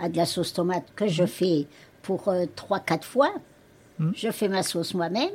à 0.01 0.09
de 0.09 0.17
la 0.17 0.27
sauce 0.27 0.53
tomate 0.53 0.87
que 0.97 1.07
je 1.07 1.25
fais 1.25 1.67
pour 2.09 2.29
euh, 2.29 2.47
trois, 2.57 2.81
quatre 2.81 3.05
fois. 3.07 3.31
Je 4.15 4.31
fais 4.31 4.49
ma 4.49 4.63
sauce 4.63 4.95
moi-même. 4.95 5.29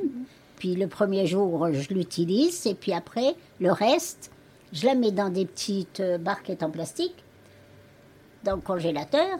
Puis 0.56 0.74
le 0.74 0.88
premier 0.88 1.24
jour, 1.26 1.68
je 1.72 1.94
l'utilise. 1.94 2.66
Et 2.66 2.74
puis 2.74 2.92
après, 2.92 3.36
le 3.60 3.70
reste, 3.70 4.32
je 4.72 4.84
la 4.86 4.96
mets 4.96 5.12
dans 5.12 5.28
des 5.28 5.44
petites 5.46 6.00
euh, 6.00 6.18
barquettes 6.18 6.64
en 6.64 6.70
plastique, 6.70 7.14
dans 8.42 8.56
le 8.56 8.60
congélateur. 8.62 9.38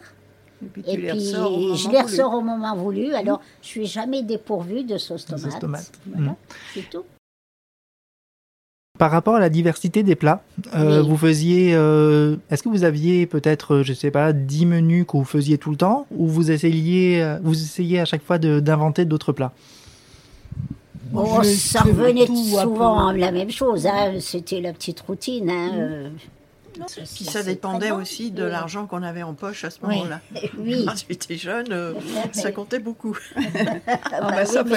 Et 0.63 0.67
puis, 0.69 0.83
Et 0.87 0.95
je 0.95 1.89
les 1.91 1.97
voulu. 1.97 2.03
ressors 2.05 2.35
au 2.35 2.41
moment 2.41 2.77
voulu. 2.77 3.15
Alors, 3.15 3.41
je 3.63 3.67
suis 3.67 3.87
jamais 3.87 4.23
dépourvue 4.23 4.85
de 4.85 4.97
sauce 4.97 5.25
De 5.27 5.31
tomate. 5.35 5.51
sauce 5.51 5.61
tomate. 5.61 5.93
Voilà, 6.07 6.31
Mm. 6.31 6.37
c'est 6.73 6.89
tout. 6.91 7.05
Par 8.97 9.11
rapport 9.11 9.35
à 9.35 9.41
la 9.41 9.49
diversité 9.49 10.05
des 10.05 10.15
plats, 10.15 10.45
euh, 10.77 11.03
Oui. 11.03 11.09
vous 11.09 11.17
faisiez. 11.17 11.73
euh, 11.75 12.37
Est-ce 12.49 12.63
que 12.63 12.69
vous 12.69 12.85
aviez 12.85 13.27
peut-être, 13.27 13.75
euh, 13.75 13.83
je 13.83 13.93
sais 13.93 14.13
pas, 14.13 14.33
10 14.33 14.67
menus 14.67 15.05
que 15.09 15.17
vous 15.17 15.25
faisiez 15.25 15.59
tout 15.59 15.73
le 15.73 15.77
temps 15.77 16.07
ou 16.13 16.29
vous 16.29 16.53
essayiez, 16.53 17.27
vous 17.43 17.61
essayez 17.61 17.99
à 17.99 18.05
chaque 18.05 18.23
fois 18.23 18.39
de- 18.39 18.61
d'inventer 18.61 19.05
d'autres 19.05 19.33
plats? 19.33 19.51
Oh, 21.13 21.41
je 21.43 21.49
ça 21.49 21.81
revenait 21.81 22.27
souvent 22.29 23.13
peu. 23.13 23.19
la 23.19 23.33
même 23.33 23.51
chose. 23.51 23.85
hein. 23.89 24.13
C'était 24.21 24.61
la 24.61 24.73
petite 24.73 25.01
routine. 25.01 25.51
hein. 25.51 26.11
Puis 27.15 27.25
ça 27.25 27.43
dépendait 27.43 27.91
aussi 27.91 28.31
de 28.31 28.45
l'argent 28.45 28.87
qu'on 28.87 29.03
avait 29.03 29.23
en 29.23 29.35
poche 29.35 29.65
à 29.65 29.71
ce 29.71 29.79
moment-là. 29.83 30.21
Oui. 30.59 30.85
Quand 30.89 30.95
j'étais 31.09 31.37
jeune, 31.37 31.67
euh, 31.71 31.93
ça 32.33 32.53
comptait 32.53 32.79
beaucoup. 32.79 33.17
Ah, 33.37 34.21
bah, 34.31 34.45
ça 34.47 34.63
oui, 34.63 34.71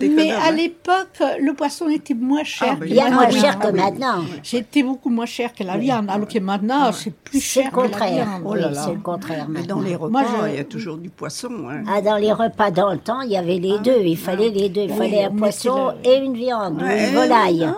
mais- 0.00 0.30
à 0.32 0.46
hein. 0.48 0.52
l'époque, 0.52 1.22
le 1.40 1.52
poisson 1.54 1.88
était 1.88 2.14
moins 2.14 2.44
cher. 2.44 2.68
Ah, 2.72 2.76
bah, 2.76 2.86
que 2.86 2.90
Bien 2.92 3.10
moins 3.10 3.24
maintenant. 3.26 3.40
cher 3.40 3.58
que 3.58 3.66
Ah 3.68 3.72
maintenant. 3.72 4.24
C'était 4.42 4.82
beaucoup 4.82 5.10
moins 5.10 5.26
cher 5.26 5.52
que 5.54 5.64
la 5.64 5.76
viande, 5.76 6.08
alors 6.10 6.28
que 6.28 6.38
maintenant, 6.38 6.92
c'est 6.92 7.12
plus 7.14 7.40
C'est 7.40 7.62
cher 7.62 7.64
le 7.64 7.70
que 7.70 7.76
la 7.76 7.82
contraire. 7.88 8.12
viande. 8.26 8.42
Oh 8.44 8.54
là 8.54 8.68
Oui, 8.68 8.74
là. 8.74 8.82
c'est 8.84 8.92
le 8.94 9.00
contraire 9.00 9.46
Mais 9.48 9.62
dans 9.62 9.80
les 9.80 9.94
repas, 9.96 10.10
Moi, 10.10 10.24
je- 10.44 10.48
il 10.50 10.56
y 10.56 10.60
a 10.60 10.64
toujours 10.64 10.96
du 10.96 11.08
poisson. 11.10 11.50
hein. 11.70 11.82
Ah, 11.88 12.00
dans 12.00 12.16
les 12.16 12.32
repas 12.32 12.70
dans 12.70 12.92
le 12.92 12.98
temps, 12.98 13.20
il 13.22 13.30
y 13.32 13.36
avait 13.36 13.58
les 13.58 13.78
deux. 13.78 14.00
Il 14.02 14.16
fallait 14.18 14.50
les 14.50 14.68
deux. 14.68 14.82
Il 14.82 14.90
Oui, 14.92 14.96
fallait 14.98 15.24
un 15.24 15.30
on 15.30 15.36
poisson 15.36 15.94
et 16.04 16.16
une 16.16 16.34
viande 16.34 16.80
une 16.82 17.14
volaille. 17.14 17.68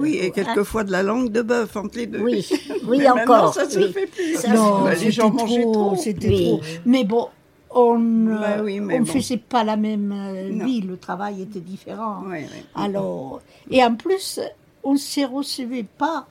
Ah 0.00 0.02
ouais, 0.02 0.08
Euh, 0.08 0.12
oui, 0.12 0.18
et 0.26 0.30
quelquefois 0.30 0.84
de 0.84 0.92
la 0.92 1.02
langue 1.02 1.30
de 1.30 1.42
bœuf 1.42 1.76
entre 1.76 1.96
les 1.98 2.06
deux. 2.06 2.20
Oui, 2.20 2.46
oui 2.86 2.98
Mais 2.98 3.08
encore. 3.10 3.54
ça 3.54 3.68
se 3.68 3.78
oui. 3.78 3.92
fait 3.92 4.06
plus. 4.06 4.36
Ça, 4.36 4.52
Non, 4.52 4.82
Bah, 4.84 4.94
les 4.94 5.10
gens 5.10 5.30
mangeaient 5.30 5.62
trop. 5.62 5.96
C'était 5.96 6.28
Oui. 6.28 6.44
trop. 6.46 6.60
Mais 6.86 7.04
bon, 7.04 7.28
on 7.70 7.98
ne 7.98 8.34
Bah 8.38 8.62
oui, 8.64 8.80
on 8.80 8.86
bon. 8.86 9.04
faisait 9.06 9.36
pas 9.36 9.62
la 9.64 9.76
même 9.76 10.12
euh, 10.12 10.50
Non. 10.50 10.64
vie. 10.64 10.80
Le 10.80 10.96
travail 10.96 11.42
était 11.42 11.60
différent. 11.60 12.22
Ouais, 12.26 12.40
ouais. 12.40 12.48
Alors, 12.74 13.40
et 13.70 13.82
en 13.84 13.94
plus, 13.94 14.40
on 14.82 14.94
ne 14.94 14.98
se 14.98 15.20
recevait 15.26 15.84
pas 15.98 16.26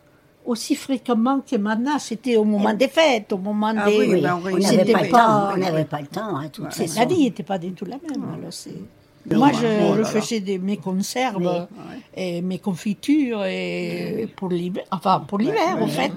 aussi 0.46 0.74
fréquemment 0.76 1.42
que 1.42 1.56
maintenant. 1.58 2.00
C'était 2.00 2.36
au 2.36 2.44
moment 2.44 2.74
des 2.74 2.88
fêtes, 2.88 3.32
au 3.34 3.38
moment 3.38 3.72
Ah 3.78 3.86
des. 3.90 3.98
oui, 4.00 4.08
Oui, 4.16 4.26
on 4.26 4.58
n'avait 4.58 4.92
pas 4.92 5.00
pas. 5.00 5.04
le 5.06 5.10
temps. 5.12 5.50
On 5.50 5.54
Oui, 5.54 5.60
n'avait 5.62 5.78
oui. 5.80 5.86
pas 5.86 6.02
le 6.02 6.08
temps. 6.08 6.38
Hein, 6.38 6.50
toute 6.52 6.66
C'est- 6.72 6.88
façon. 6.88 7.00
La 7.02 7.06
vie 7.06 7.24
n'était 7.24 7.44
pas 7.44 7.58
du 7.60 7.72
tout 7.74 7.86
la 7.86 7.98
même. 7.98 8.24
alors 8.38 8.52
c'est- 8.52 8.72
Oui, 8.72 8.78
Moi, 9.36 9.52
je, 9.54 9.98
je 9.98 10.04
faisais 10.04 10.40
des, 10.40 10.58
mes 10.58 10.78
conserves 10.78 11.68
Oui. 11.70 11.96
et 12.16 12.42
mes 12.42 12.60
confitures 12.60 13.44
et 13.46 14.28
pour 14.36 14.50
l'hiver. 14.50 14.84
Enfin, 14.92 15.24
pour 15.28 15.38
l'hiver, 15.38 15.78
en 15.82 15.88
fait. 15.88 16.12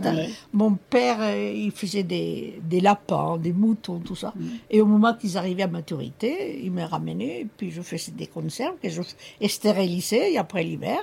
Mon 0.52 0.74
père, 0.90 1.18
euh, 1.20 1.52
il 1.54 1.70
faisait 1.72 2.02
des, 2.02 2.60
des 2.62 2.80
lapins, 2.80 3.36
des 3.38 3.52
moutons, 3.52 3.98
tout 3.98 4.16
ça. 4.16 4.32
Et 4.70 4.80
au 4.80 4.86
moment 4.86 5.14
qu'ils 5.14 5.36
arrivaient 5.36 5.64
à 5.64 5.68
maturité, 5.68 6.60
il 6.62 6.72
me 6.72 6.84
ramenait, 6.84 7.40
et 7.40 7.46
puis 7.56 7.70
je 7.70 7.82
faisais 7.82 8.12
des 8.12 8.26
conserves 8.26 8.76
que 8.82 8.88
je 8.88 9.02
stérilisais, 9.48 10.32
et 10.32 10.38
après 10.38 10.62
l'hiver, 10.62 10.98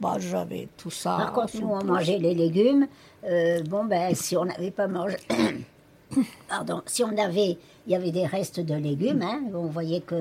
bah, 0.00 0.16
j'avais 0.18 0.68
tout 0.76 0.90
ça. 0.90 1.16
Par 1.18 1.32
contre, 1.32 1.60
nous, 1.60 1.68
on 1.68 1.84
mangeait 1.84 2.18
les 2.18 2.34
légumes. 2.34 2.86
Euh, 3.24 3.62
bon, 3.64 3.84
ben, 3.84 4.14
si 4.14 4.36
on 4.36 4.46
n'avait 4.46 4.70
pas 4.70 4.88
mangé, 4.88 5.16
pardon, 6.48 6.80
si 6.86 7.04
on 7.04 7.16
avait, 7.18 7.58
il 7.90 7.94
y 7.94 7.96
avait 7.96 8.12
des 8.12 8.24
restes 8.24 8.60
de 8.60 8.74
légumes, 8.74 9.20
hein, 9.20 9.40
on 9.52 9.66
voyait 9.66 9.98
que 9.98 10.14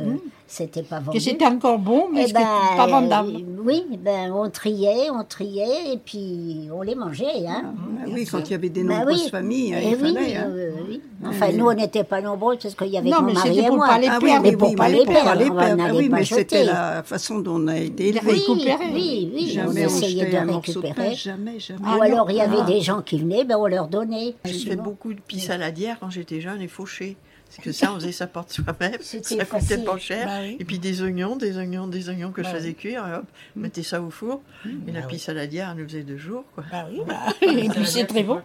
c'était 0.48 0.82
pas 0.82 1.00
vendu. 1.00 1.20
Que 1.20 1.24
c'était 1.24 1.46
encore 1.46 1.78
bon, 1.78 2.08
mais 2.12 2.22
Eh 2.24 2.28
c'était 2.30 2.40
ben, 2.40 2.76
pas 2.76 2.88
vendable. 2.88 3.30
euh, 3.36 3.62
oui, 3.64 3.84
ben 4.04 4.32
on 4.34 4.50
triait, 4.50 5.12
on 5.12 5.24
triait 5.24 5.94
et 5.94 5.98
puis 6.04 6.68
on 6.74 6.82
les 6.82 6.96
mangeait, 6.96 7.46
hein. 7.48 7.66
Ah 8.02 8.06
oui, 8.12 8.26
quand 8.26 8.40
il 8.40 8.52
y 8.54 8.56
avait 8.56 8.70
des 8.70 8.84
Ben 8.84 8.98
nombreuses 8.98 9.26
oui. 9.26 9.30
familles, 9.30 9.76
hein, 9.76 9.80
Eh 9.84 9.90
il 9.90 10.04
oui, 10.04 10.14
fallait. 10.16 10.36
hein. 10.36 10.48
euh, 10.50 10.72
oui. 10.90 11.02
Enfin, 11.24 11.52
nous, 11.54 11.68
on 11.68 11.74
n'était 11.76 12.04
pas 12.04 12.22
nombreux 12.22 12.58
parce 12.60 12.74
qu'il 12.74 12.88
y 12.88 12.98
avait 12.98 13.08
Non, 13.08 13.18
mon 13.22 13.28
mais 13.28 13.34
mari 13.34 13.60
et 13.60 13.68
pour 13.68 13.76
moi. 13.76 13.88
pas 13.88 14.00
les 14.00 14.08
Ah 14.08 14.18
perdre, 14.20 14.42
mais 14.42 14.58
pour 14.58 14.76
pas 14.76 14.90
les 14.90 15.06
pour 15.06 15.14
perdre, 15.14 15.30
on 15.52 15.54
n'allait 15.76 15.82
Ah 15.90 15.94
oui, 15.96 16.10
pas 16.10 16.24
c'était 16.26 16.64
la 16.64 17.04
façon 17.04 17.38
dont 17.40 17.62
on 17.64 17.68
a 17.68 17.78
été 17.78 18.08
élevés. 18.08 18.42
Oui, 18.50 19.32
oui, 19.36 19.50
Jamais 19.54 19.84
on 19.84 19.86
essayait 19.86 20.26
de 20.26 20.52
récupérer. 20.54 21.14
jamais, 21.14 21.60
jamais. 21.60 21.80
Ah 21.86 21.98
Ou 21.98 22.02
alors 22.02 22.32
il 22.32 22.38
y 22.38 22.42
avait 22.42 22.58
Ah. 22.62 22.66
des 22.66 22.82
gens 22.82 23.02
qui 23.04 23.20
venaient, 23.20 23.44
ben 23.44 23.58
on 23.60 23.68
leur 23.68 23.88
donnait. 23.90 24.34
J'ai 24.46 24.70
fait 24.72 24.76
beaucoup 24.76 25.14
de 25.14 25.20
pis 25.20 25.40
saladières 25.40 25.98
quand 26.00 26.10
j'étais 26.10 26.42
jeune 26.42 26.62
et 26.64 26.68
fauchées. 26.68 27.16
Parce 27.50 27.64
que 27.66 27.72
ça, 27.72 27.92
on 27.92 27.96
faisait 27.96 28.12
sa 28.12 28.28
porte 28.28 28.52
soi-même. 28.52 28.94
Ça 29.02 29.18
coûtait 29.46 29.78
pas 29.80 29.98
cher. 29.98 30.26
Bah 30.28 30.34
oui. 30.44 30.58
Et 30.60 30.66
puis 30.66 30.78
des 30.78 31.02
oignons, 31.02 31.36
des 31.36 31.58
oignons, 31.58 31.88
des 31.88 32.08
oignons 32.10 32.32
que 32.32 32.42
Bah 32.42 32.50
je 32.52 32.56
faisais 32.58 32.70
oui. 32.70 32.76
cuire. 32.76 33.08
Et 33.08 33.14
hop, 33.16 33.24
Mm. 33.56 33.62
mettez 33.62 33.84
ça 33.84 34.02
au 34.02 34.10
four. 34.12 34.42
Et 34.88 34.92
la 34.92 35.02
pis 35.02 35.18
saladière, 35.20 35.72
elle 35.76 35.82
nous 35.82 35.90
faisait 35.90 36.04
deux 36.04 36.18
jours. 36.18 36.44
Quoi. 36.54 36.64
Bah 36.72 36.86
oui, 36.92 37.00
bah, 37.08 37.16
et 37.42 37.70
puis 37.70 37.86
c'est 37.88 38.06
très 38.06 38.24
bon. 38.24 38.40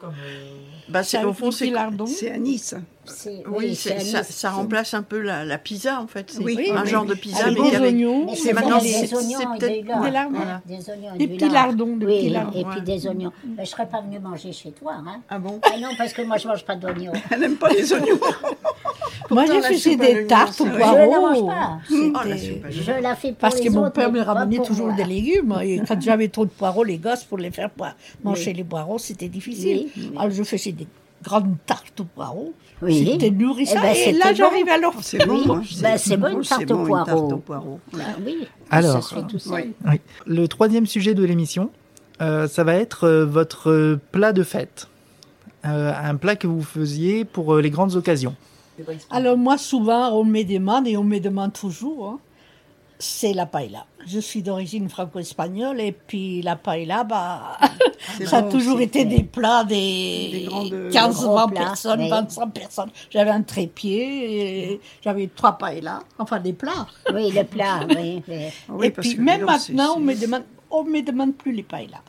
Bah, 0.88 1.02
c'est, 1.02 1.22
au 1.24 1.32
fond, 1.32 1.50
c'est. 1.50 1.70
lardon. 1.70 2.06
C'est 2.06 2.30
à 2.30 2.38
Nice. 2.38 2.74
Oui, 3.48 3.72
à 3.72 3.74
ça, 3.74 3.94
Nice. 3.96 4.30
ça 4.30 4.50
remplace 4.50 4.94
un 4.94 5.02
peu 5.02 5.20
la, 5.20 5.44
la 5.44 5.58
pizza 5.58 6.00
en 6.00 6.06
fait. 6.06 6.30
C'est 6.30 6.42
Oui, 6.42 6.70
un 6.72 6.82
oui, 6.82 6.88
genre 6.88 7.02
oui. 7.02 7.08
de 7.10 7.14
pizza, 7.14 7.44
Avec 7.46 7.58
mais 7.58 7.70
des 7.70 7.76
avait- 7.76 7.86
oignons, 7.88 8.26
Mais 8.26 8.34
c'est 8.36 8.52
maintenant, 8.54 8.78
des 8.80 8.88
c'est- 8.88 9.14
oignons 9.14 9.38
c'est 9.38 9.44
et 9.44 9.58
peut-être- 9.58 9.82
du 9.82 9.88
lard. 9.88 10.02
Des 10.02 10.10
lardons. 10.10 10.36
Voilà. 10.36 10.62
Des 10.66 10.90
oignons 10.90 11.14
et 11.14 11.18
Des 11.18 11.28
petits 11.28 11.44
lard. 11.50 11.66
lardons, 11.66 11.96
des 11.96 12.06
oui, 12.06 12.16
petits 12.18 12.30
lardons. 12.30 12.58
et 12.58 12.64
puis 12.64 12.78
Ouais. 12.78 12.80
des 12.80 13.06
oignons. 13.06 13.32
Mais 13.56 13.64
je 13.66 13.70
serais 13.70 13.86
pas 13.88 14.00
venue 14.00 14.18
manger 14.20 14.52
chez 14.52 14.72
toi, 14.72 14.94
hein. 15.06 15.20
Ah 15.28 15.38
bon? 15.38 15.60
Ah 15.64 15.78
non, 15.78 15.88
parce 15.98 16.12
que 16.14 16.22
moi 16.22 16.36
je 16.38 16.48
mange 16.48 16.64
pas 16.64 16.76
d'oignons. 16.76 17.12
Elle 17.30 17.40
n'aime 17.40 17.56
pas 17.56 17.68
les 17.70 17.92
oignons. 17.92 18.18
Moi, 19.34 19.44
j'ai 19.46 19.60
la 19.60 19.68
fait 19.78 19.96
des 19.96 20.26
tartes 20.26 20.60
au 20.60 20.64
c'est- 20.64 20.70
Je 20.72 20.76
poireau. 20.78 20.98
ne 20.98 21.20
mange 21.20 21.46
pas. 21.46 21.78
Oh, 21.90 22.28
la 22.28 22.38
soupe 22.38 22.66
Je 22.70 23.02
la 23.02 23.14
fais 23.16 23.28
pour 23.28 23.38
Parce 23.38 23.58
les 23.60 23.66
que 23.66 23.72
mon 23.72 23.82
autres, 23.82 23.92
père 23.92 24.10
me 24.12 24.20
ramenait 24.20 24.58
toujours 24.62 24.86
moi. 24.88 24.96
des 24.96 25.04
légumes. 25.04 25.54
Et 25.62 25.80
quand 25.86 26.00
j'avais 26.00 26.28
trop 26.28 26.44
de 26.44 26.50
poireaux, 26.50 26.84
les 26.84 26.98
gosses, 26.98 27.24
pour 27.24 27.38
les 27.38 27.50
faire 27.50 27.70
manger 28.22 28.52
les 28.52 28.64
poireaux, 28.64 28.98
c'était 28.98 29.28
difficile. 29.28 29.86
Oui, 29.86 29.92
oui. 29.96 30.10
Alors, 30.18 30.30
je 30.30 30.42
faisais 30.42 30.72
des 30.72 30.86
grandes 31.22 31.56
tartes 31.66 32.00
aux 32.00 32.04
poireaux. 32.04 32.52
Oui. 32.82 33.08
C'était 33.12 33.30
nourrissant. 33.30 33.76
Eh 33.78 33.82
ben, 33.82 33.94
et 33.96 34.12
là, 34.12 34.26
bon. 34.30 34.34
j'arrive 34.36 34.68
à 34.68 34.76
leur 34.78 34.92
C'est 35.02 35.24
bon. 35.26 35.34
Oui, 35.36 35.44
hein. 35.48 35.62
bah, 35.80 35.96
c'est 35.98 36.16
bon, 36.16 36.28
une 36.28 36.44
C'est 36.44 36.50
tarte 36.56 36.66
bon, 36.66 36.74
aux 36.74 36.80
une 36.82 36.86
poireaux. 36.88 37.04
tarte 37.06 37.32
aux 37.32 37.36
poireaux. 37.38 37.80
Ah 37.94 37.98
oui, 38.24 38.46
Alors. 38.70 39.10
Oui. 39.50 39.74
Oui. 39.86 40.00
Le 40.26 40.48
troisième 40.48 40.84
sujet 40.86 41.14
de 41.14 41.24
l'émission, 41.24 41.70
euh, 42.20 42.46
ça 42.46 42.62
va 42.64 42.74
être 42.74 43.04
euh, 43.04 43.24
votre 43.24 43.70
euh, 43.70 44.00
plat 44.12 44.32
de 44.32 44.42
fête. 44.42 44.88
Euh, 45.64 45.92
un 45.98 46.16
plat 46.16 46.36
que 46.36 46.46
vous 46.46 46.62
faisiez 46.62 47.24
pour 47.24 47.54
euh, 47.54 47.62
les 47.62 47.70
grandes 47.70 47.94
occasions. 47.96 48.34
Alors 49.10 49.36
moi, 49.36 49.58
souvent, 49.58 50.10
on 50.18 50.24
me 50.24 50.42
demande, 50.42 50.86
et 50.88 50.96
on 50.96 51.04
me 51.04 51.18
demande 51.18 51.52
toujours, 51.52 52.08
hein, 52.08 52.18
c'est 52.98 53.32
la 53.32 53.46
paella. 53.46 53.86
Je 54.06 54.18
suis 54.18 54.42
d'origine 54.42 54.88
franco-espagnole, 54.88 55.80
et 55.80 55.92
puis 55.92 56.42
la 56.42 56.56
paella, 56.56 57.04
bah, 57.04 57.58
ça 58.24 58.38
a 58.38 58.42
toujours 58.42 58.80
été 58.80 59.04
des 59.04 59.22
plats 59.24 59.64
des, 59.64 60.28
Des 60.32 60.44
grandes- 60.46 60.88
15, 60.92 61.24
gros 61.24 61.34
20 61.34 61.48
plats, 61.48 61.60
personnes, 61.60 62.00
oui. 62.00 62.08
25 62.10 62.46
personnes. 62.52 62.90
J'avais 63.10 63.30
un 63.30 63.42
trépied, 63.42 64.72
et 64.72 64.80
j'avais 65.02 65.28
trois 65.34 65.52
paellas, 65.58 66.00
enfin 66.18 66.38
des 66.40 66.52
plats. 66.52 66.86
Oui, 67.12 67.30
le 67.32 67.44
plat, 67.44 67.80
oui. 67.88 68.22
oui. 68.28 68.36
Oui, 68.68 68.86
et 68.86 68.90
parce 68.90 69.06
puis 69.08 69.16
que 69.16 69.22
même 69.22 69.44
maintenant, 69.44 69.94
on 69.96 70.00
me 70.00 70.14
demande, 70.14 70.42
on 70.80 70.84
me 70.84 71.00
demande 71.02 71.34
plus 71.34 71.52
les 71.52 71.62
paellas. 71.62 72.02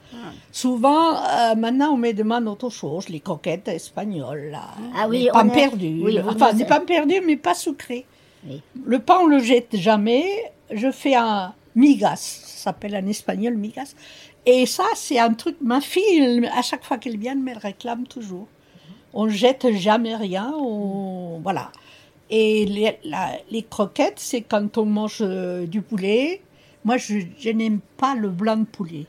Souvent, 0.52 1.16
euh, 1.18 1.56
maintenant, 1.56 1.92
on 1.94 1.98
me 1.98 2.12
demande 2.14 2.48
autre 2.48 2.70
chose, 2.70 3.10
les 3.10 3.20
coquettes 3.20 3.68
espagnoles, 3.68 4.50
là. 4.52 4.70
Ah 4.98 5.08
oui, 5.08 5.24
les 5.24 5.30
pains 5.32 5.50
a- 5.50 5.54
perdus. 5.54 6.02
oui, 6.04 6.20
enfin, 6.20 6.54
des 6.54 6.66
pains 6.66 6.80
perdus, 6.82 7.22
mais 7.26 7.36
pas 7.38 7.54
sucrés. 7.54 8.06
Oui. 8.48 8.62
Le 8.86 9.00
pain, 9.00 9.18
on 9.22 9.28
le 9.28 9.40
jette 9.40 9.76
jamais. 9.76 10.24
Je 10.72 10.92
fais 10.92 11.16
un 11.16 11.54
migas, 11.76 12.16
ça 12.16 12.64
s'appelle 12.72 12.96
en 12.96 13.08
espagnol 13.08 13.56
migas. 13.56 13.96
Et 14.46 14.66
ça, 14.66 14.84
c'est 14.96 15.20
un 15.20 15.34
truc, 15.34 15.58
ma 15.62 15.82
fille, 15.82 16.48
à 16.56 16.62
chaque 16.62 16.84
fois 16.84 16.98
qu'elle 16.98 17.18
vient, 17.18 17.34
elle 17.34 17.40
me 17.40 17.58
réclame 17.58 18.06
toujours. 18.08 18.48
On 19.14 19.28
jette 19.30 19.72
jamais 19.74 20.16
rien, 20.16 20.54
on... 20.60 21.40
voilà. 21.42 21.72
Et 22.30 22.66
les, 22.66 22.98
la- 23.04 23.38
les 23.52 23.64
croquettes, 23.64 24.20
c'est 24.20 24.42
quand 24.42 24.78
on 24.78 24.86
mange 24.86 25.20
euh, 25.22 25.66
du 25.66 25.82
poulet. 25.82 26.42
Moi, 26.86 26.98
je, 26.98 27.16
je 27.40 27.50
n'aime 27.50 27.80
pas 27.98 28.16
le 28.16 28.30
blanc 28.30 28.56
de 28.58 28.64
poulet. 28.66 29.06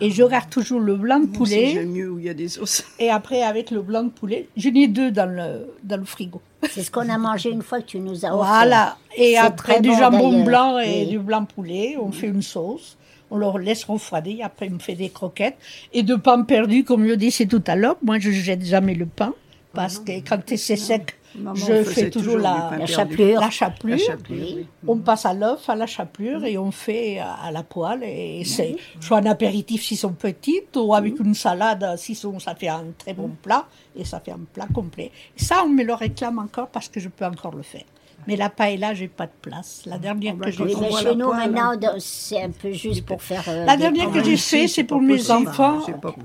Et 0.00 0.10
je 0.10 0.22
garde 0.22 0.48
toujours 0.50 0.78
le 0.78 0.94
blanc 0.94 1.18
de 1.18 1.26
poulet. 1.26 1.70
J'aime 1.74 1.90
mieux 1.90 2.10
où 2.10 2.18
il 2.20 2.26
y 2.26 2.28
a 2.28 2.34
des 2.34 2.58
os. 2.60 2.84
Et 3.00 3.10
après, 3.10 3.42
avec 3.42 3.72
le 3.72 3.82
blanc 3.82 4.04
de 4.04 4.10
poulet, 4.10 4.46
j'en 4.56 4.72
ai 4.74 4.86
deux 4.86 5.10
dans 5.10 5.26
le, 5.28 5.66
dans 5.82 5.96
le 5.96 6.04
frigo. 6.04 6.40
C'est 6.68 6.82
ce 6.84 6.90
qu'on 6.92 7.08
a 7.08 7.18
mangé 7.18 7.50
une 7.50 7.62
fois 7.62 7.80
que 7.80 7.86
tu 7.86 7.98
nous 7.98 8.24
as 8.24 8.28
offert. 8.28 8.44
Voilà. 8.46 8.96
Et 9.16 9.32
C'est 9.32 9.36
après, 9.38 9.80
du 9.80 9.88
bon, 9.88 9.98
jambon 9.98 10.30
d'ailleurs. 10.30 10.44
blanc 10.44 10.78
et 10.78 11.00
Oui. 11.00 11.06
du 11.08 11.18
blanc 11.18 11.44
poulet, 11.44 11.96
on 12.00 12.12
fait 12.12 12.28
une 12.28 12.42
sauce. 12.42 12.96
On 13.32 13.36
leur 13.38 13.58
laisse 13.58 13.82
refroidir. 13.84 14.44
Après, 14.46 14.70
on 14.72 14.78
fait 14.78 14.94
des 14.94 15.08
croquettes. 15.08 15.56
Et 15.92 16.02
de 16.04 16.14
pain 16.14 16.42
perdu, 16.42 16.84
comme 16.84 17.06
je 17.08 17.14
disais 17.14 17.46
tout 17.46 17.62
à 17.66 17.74
l'heure. 17.74 17.96
Moi, 18.04 18.18
je 18.20 18.30
jette 18.30 18.64
jamais 18.64 18.94
le 18.94 19.06
pain. 19.06 19.34
Parce 19.72 19.98
que 19.98 20.12
quand 20.28 20.40
c'est 20.56 20.76
sec, 20.76 21.16
Maman 21.36 21.54
je 21.54 21.84
fais 21.84 22.10
toujours 22.10 22.38
la, 22.38 22.72
La 22.76 22.86
chapelure. 22.86 23.40
la 23.40 23.50
chapelure. 23.50 23.96
La 23.96 24.02
chapelure, 24.04 24.46
oui. 24.56 24.66
On 24.88 24.96
passe 24.98 25.26
à 25.26 25.32
l'œuf, 25.32 25.68
à 25.70 25.76
la 25.76 25.86
chapelure 25.86 26.44
et 26.44 26.58
on 26.58 26.72
fait 26.72 27.20
à 27.20 27.52
la 27.52 27.62
poêle. 27.62 28.02
Et 28.02 28.42
c'est 28.44 28.74
soit 29.00 29.18
un 29.18 29.26
apéritif 29.26 29.84
si 29.84 29.94
sont 29.96 30.12
petites 30.12 30.76
ou 30.76 30.92
avec 30.92 31.20
une 31.20 31.34
salade 31.36 31.94
si 31.98 32.16
sont, 32.16 32.40
ça 32.40 32.56
fait 32.56 32.66
un 32.66 32.86
très 32.98 33.14
bon 33.14 33.30
plat 33.42 33.66
et 33.96 34.04
ça 34.04 34.18
fait 34.18 34.32
un 34.32 34.40
plat 34.52 34.66
complet. 34.74 35.12
Ça, 35.36 35.62
on 35.64 35.68
me 35.68 35.84
le 35.84 35.94
réclame 35.94 36.40
encore 36.40 36.66
parce 36.68 36.88
que 36.88 36.98
je 36.98 37.08
peux 37.08 37.24
encore 37.24 37.54
le 37.54 37.62
faire. 37.62 37.84
Mais 38.26 38.34
la 38.36 38.50
paella, 38.50 38.92
j'ai 38.92 39.08
pas 39.08 39.26
de 39.26 39.32
place. 39.40 39.82
La 39.86 39.98
dernière 39.98 40.34
bah, 40.34 40.46
que 40.46 40.50
j'ai 40.52 40.64
voit 40.64 40.90
chez 41.00 41.14
nous 41.14 41.32
maintenant, 41.32 41.74
de- 41.76 41.98
c'est 42.00 42.42
un 42.42 42.50
peu 42.50 42.72
juste 42.72 43.06
pour 43.06 43.22
faire. 43.22 43.44
euh, 43.48 43.64
La 43.64 43.76
dernière 43.78 44.10
que 44.10 44.22
j'ai 44.22 44.32
ici, 44.34 44.62
fait, 44.62 44.68
c'est 44.68 44.84
pour 44.84 45.00
mes 45.00 45.30
enfants. 45.30 45.78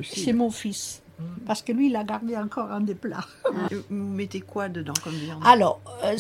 C'est 0.04 0.34
mon 0.34 0.50
fils. 0.50 1.02
Parce 1.46 1.62
que 1.62 1.72
lui, 1.72 1.88
il 1.88 1.96
a 1.96 2.04
gardé 2.04 2.36
encore 2.38 2.72
un 2.72 2.82
des 2.82 2.96
plats. 2.96 3.26
Vous 3.90 3.96
mettez 4.06 4.42
quoi 4.42 4.68
dedans 4.70 4.94
comme 5.04 5.14
viande? 5.14 5.42
Alors, 5.46 5.80
euh, 6.04 6.18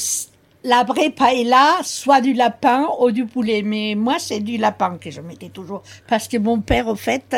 la 0.63 0.83
vraie 0.83 1.09
paella, 1.09 1.77
soit 1.83 2.21
du 2.21 2.33
lapin 2.33 2.87
ou 2.99 3.11
du 3.11 3.25
poulet. 3.25 3.61
Mais 3.61 3.95
moi, 3.95 4.17
c'est 4.19 4.39
du 4.39 4.57
lapin 4.57 4.97
que 4.97 5.11
je 5.11 5.21
mettais 5.21 5.49
toujours. 5.49 5.83
Parce 6.07 6.27
que 6.27 6.37
mon 6.37 6.61
père, 6.61 6.87
au 6.87 6.95
fait, 6.95 7.35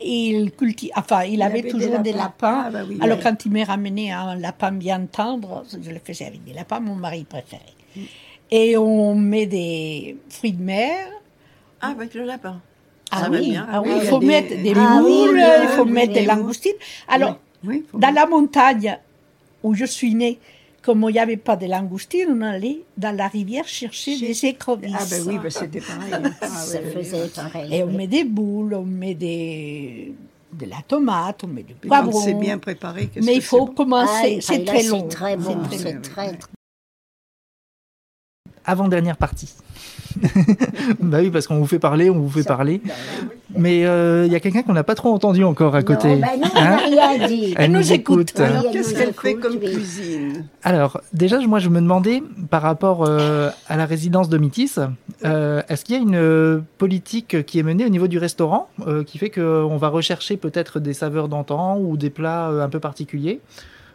il 0.00 0.52
cultive, 0.52 0.90
enfin, 0.96 1.24
il, 1.24 1.42
avait, 1.42 1.60
avait 1.60 1.68
toujours 1.70 1.98
des 2.00 2.12
lapins. 2.12 2.62
lapins. 2.62 2.64
Ah, 2.66 2.70
bah 2.70 2.80
oui, 2.88 2.98
Alors, 3.00 3.18
ouais. 3.18 3.22
quand 3.24 3.44
il 3.44 3.52
m'est 3.52 3.64
ramené 3.64 4.12
un 4.12 4.36
lapin 4.36 4.72
bien 4.72 5.06
tendre, 5.06 5.64
je 5.70 5.90
le 5.90 6.00
faisais 6.04 6.26
avec 6.26 6.44
des 6.44 6.52
lapins, 6.52 6.80
mon 6.80 6.94
mari 6.94 7.24
préféré. 7.24 7.62
Et 8.50 8.76
on 8.76 9.14
met 9.14 9.46
des 9.46 10.16
fruits 10.28 10.52
de 10.52 10.62
mer. 10.62 11.06
Ah, 11.80 11.88
avec 11.90 12.14
le 12.14 12.24
lapin. 12.24 12.60
Ah 13.14 13.20
Ça 13.24 13.28
va 13.28 13.38
oui, 13.38 13.50
bien. 13.50 13.66
ah 13.70 13.82
oui, 13.82 13.90
il 13.96 14.00
faut 14.08 14.18
des- 14.18 14.26
mettre 14.26 14.62
des 14.62 14.72
Ah 14.74 15.00
moules, 15.00 15.34
oui, 15.36 15.42
il 15.64 15.68
faut 15.76 15.84
oui, 15.84 15.92
mettre 15.92 16.12
des 16.14 16.24
langoustines. 16.24 16.72
Alors, 17.08 17.38
Oui, 17.64 17.84
dans 17.94 18.10
la 18.14 18.26
montagne 18.26 18.98
où 19.62 19.74
je 19.74 19.84
suis 19.84 20.14
née, 20.14 20.38
comme 20.82 21.04
il 21.08 21.12
n'y 21.12 21.18
avait 21.20 21.36
pas 21.36 21.54
de 21.56 21.66
langoustines, 21.66 22.28
on 22.30 22.40
allait 22.40 22.80
dans 22.96 23.14
la 23.16 23.28
rivière 23.28 23.68
chercher 23.68 24.18
des 24.18 24.46
écrevisses. 24.46 24.96
Ah 24.98 25.04
ben 25.08 25.22
oui, 25.28 25.38
ben 25.42 25.50
c'était 25.50 25.80
pareil. 25.80 26.14
hein. 26.14 26.30
Ah, 26.40 26.46
Ça 26.48 26.80
faisait 26.80 27.28
pareil. 27.28 27.74
Et 27.74 27.82
on 27.84 27.92
met 27.92 28.06
des 28.08 28.24
boules, 28.24 28.74
on 28.74 28.82
met 28.84 29.14
des, 29.14 30.12
de 30.52 30.66
la 30.66 30.78
tomate, 30.88 31.44
on 31.44 31.48
met 31.48 31.62
du 31.62 31.74
poivron. 31.74 32.12
c'est 32.12 32.34
bien 32.34 32.58
préparé, 32.58 33.10
Mais 33.22 33.36
il 33.36 33.42
faut 33.42 33.66
bon. 33.66 33.74
commencer, 33.74 34.38
Ah, 34.38 34.42
c'est 34.42 34.64
très 34.64 34.82
long. 34.84 35.06
C'est 35.08 35.14
très 35.16 35.36
bon, 35.36 35.58
C'est 35.70 36.00
très 36.00 36.00
très, 36.00 36.38
Avant-dernière 38.64 39.16
partie. 39.16 39.52
bah 41.00 41.18
oui, 41.20 41.30
parce 41.30 41.46
qu'on 41.46 41.58
vous 41.58 41.66
fait 41.66 41.78
parler, 41.78 42.10
on 42.10 42.18
vous 42.20 42.30
fait 42.30 42.46
parler. 42.46 42.80
Mais 43.56 43.84
euh, 43.84 44.24
il 44.26 44.32
y 44.32 44.36
a 44.36 44.40
quelqu'un 44.40 44.62
qu'on 44.62 44.72
n'a 44.72 44.84
pas 44.84 44.94
trop 44.94 45.12
entendu 45.12 45.44
encore 45.44 45.74
à 45.74 45.82
côté. 45.82 46.16
Non, 46.16 46.20
bah 46.20 46.36
non, 46.36 46.48
on 46.54 46.60
Hein 46.60 46.76
rien 46.84 47.26
dit. 47.28 47.54
Elle 47.56 47.72
nous 47.72 47.92
écoute. 47.92 48.38
Alors 48.38 48.64
elle 48.66 48.72
qu'est-ce 48.72 48.94
qu'elle 48.94 49.12
fait 49.12 49.34
comme 49.34 49.56
oui. 49.60 49.72
cuisine 49.72 50.44
Alors, 50.62 51.00
déjà, 51.12 51.38
moi, 51.40 51.58
je 51.58 51.68
me 51.68 51.80
demandais, 51.80 52.22
par 52.50 52.62
rapport 52.62 53.04
euh, 53.06 53.50
à 53.68 53.76
la 53.76 53.86
résidence 53.86 54.28
de 54.28 54.38
Métis, 54.38 54.78
euh, 55.24 55.62
est-ce 55.68 55.84
qu'il 55.84 55.96
y 55.96 55.98
a 55.98 56.02
une 56.02 56.14
euh, 56.16 56.60
politique 56.78 57.44
qui 57.44 57.58
est 57.58 57.62
menée 57.62 57.84
au 57.84 57.90
niveau 57.90 58.08
du 58.08 58.18
restaurant 58.18 58.68
euh, 58.86 59.04
qui 59.04 59.18
fait 59.18 59.30
qu'on 59.30 59.76
va 59.76 59.88
rechercher 59.88 60.36
peut-être 60.36 60.80
des 60.80 60.94
saveurs 60.94 61.28
d'antan 61.28 61.78
ou 61.78 61.96
des 61.96 62.10
plats 62.10 62.50
euh, 62.50 62.64
un 62.64 62.68
peu 62.68 62.80
particuliers? 62.80 63.40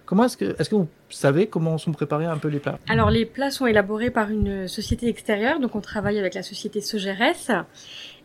Comment 0.08 0.24
est-ce 0.24 0.38
que, 0.38 0.56
est-ce 0.60 0.70
que 0.70 0.76
vous 0.76 0.88
savez 1.10 1.48
comment 1.48 1.78
sont 1.78 1.92
préparés 1.92 2.26
un 2.26 2.38
peu 2.38 2.48
les 2.48 2.60
plats? 2.60 2.80
Alors 2.90 3.12
les 3.12 3.26
plats 3.26 3.52
sont 3.52 3.68
élaborés 3.68 4.10
par 4.10 4.32
une 4.32 4.68
société 4.68 5.08
extérieure, 5.10 5.60
donc 5.60 5.76
on 5.76 5.82
travaille 5.82 6.18
avec 6.18 6.34
la 6.34 6.44
société 6.44 6.80
Sogeres 6.82 7.66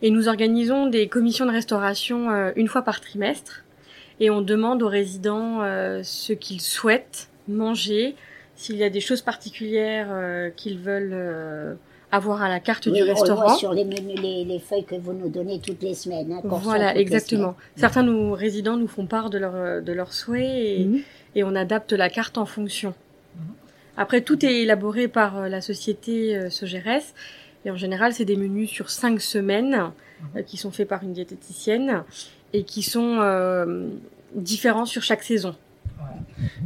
et 0.00 0.10
nous 0.10 0.28
organisons 0.28 0.86
des 0.86 1.08
commissions 1.08 1.44
de 1.44 1.50
restauration 1.50 2.30
euh, 2.30 2.52
une 2.56 2.68
fois 2.68 2.82
par 2.82 3.00
trimestre 3.00 3.64
et 4.20 4.30
on 4.30 4.40
demande 4.42 4.80
aux 4.82 4.88
résidents 4.88 5.58
euh, 5.62 6.02
ce 6.04 6.32
qu'ils 6.32 6.60
souhaitent 6.60 7.28
manger, 7.48 8.14
s'il 8.54 8.76
y 8.76 8.84
a 8.84 8.90
des 8.90 9.00
choses 9.00 9.22
particulières 9.22 10.06
euh, 10.12 10.50
qu'ils 10.54 10.78
veulent 10.78 11.10
euh, 11.12 11.74
avoir 12.12 12.42
à 12.42 12.48
la 12.48 12.60
carte 12.60 12.86
Oui, 12.86 12.92
du 12.92 13.02
on 13.02 13.06
le 13.06 13.12
voit 13.12 13.20
restaurant. 13.22 13.56
sur 13.56 13.72
les 13.72 13.84
menus, 13.84 14.20
les, 14.22 14.44
les 14.44 14.58
feuilles 14.60 14.84
que 14.84 14.94
vous 14.94 15.14
nous 15.14 15.28
donnez 15.30 15.58
toutes 15.58 15.82
les 15.82 15.94
semaines. 15.94 16.30
hein, 16.32 16.40
Voilà, 16.44 16.96
exactement. 16.96 17.56
Certains 17.74 18.04
nous 18.04 18.32
résidents 18.34 18.76
nous 18.76 18.86
font 18.86 19.06
part 19.06 19.30
de 19.30 19.38
leurs 19.38 19.82
de 19.82 19.92
leurs 19.92 20.12
souhaits 20.12 20.44
et, 20.44 20.84
Mhm. 20.84 21.00
Et 21.34 21.44
on 21.44 21.54
adapte 21.54 21.92
la 21.92 22.08
carte 22.08 22.38
en 22.38 22.46
fonction. 22.46 22.94
Après, 23.96 24.22
tout 24.22 24.44
est 24.44 24.62
élaboré 24.62 25.08
par 25.08 25.36
euh, 25.36 25.48
la 25.48 25.60
société 25.60 26.36
euh, 26.36 26.50
Sogeres 26.50 27.02
et 27.64 27.70
en 27.70 27.76
général, 27.76 28.12
c'est 28.12 28.24
des 28.24 28.36
menus 28.36 28.70
sur 28.70 28.90
cinq 28.90 29.20
semaines 29.20 29.90
euh, 30.36 30.42
qui 30.42 30.56
sont 30.56 30.70
faits 30.70 30.88
par 30.88 31.02
une 31.02 31.12
diététicienne 31.12 32.02
et 32.52 32.64
qui 32.64 32.82
sont 32.82 33.18
euh, 33.20 33.88
différents 34.34 34.86
sur 34.86 35.02
chaque 35.02 35.22
saison. 35.22 35.54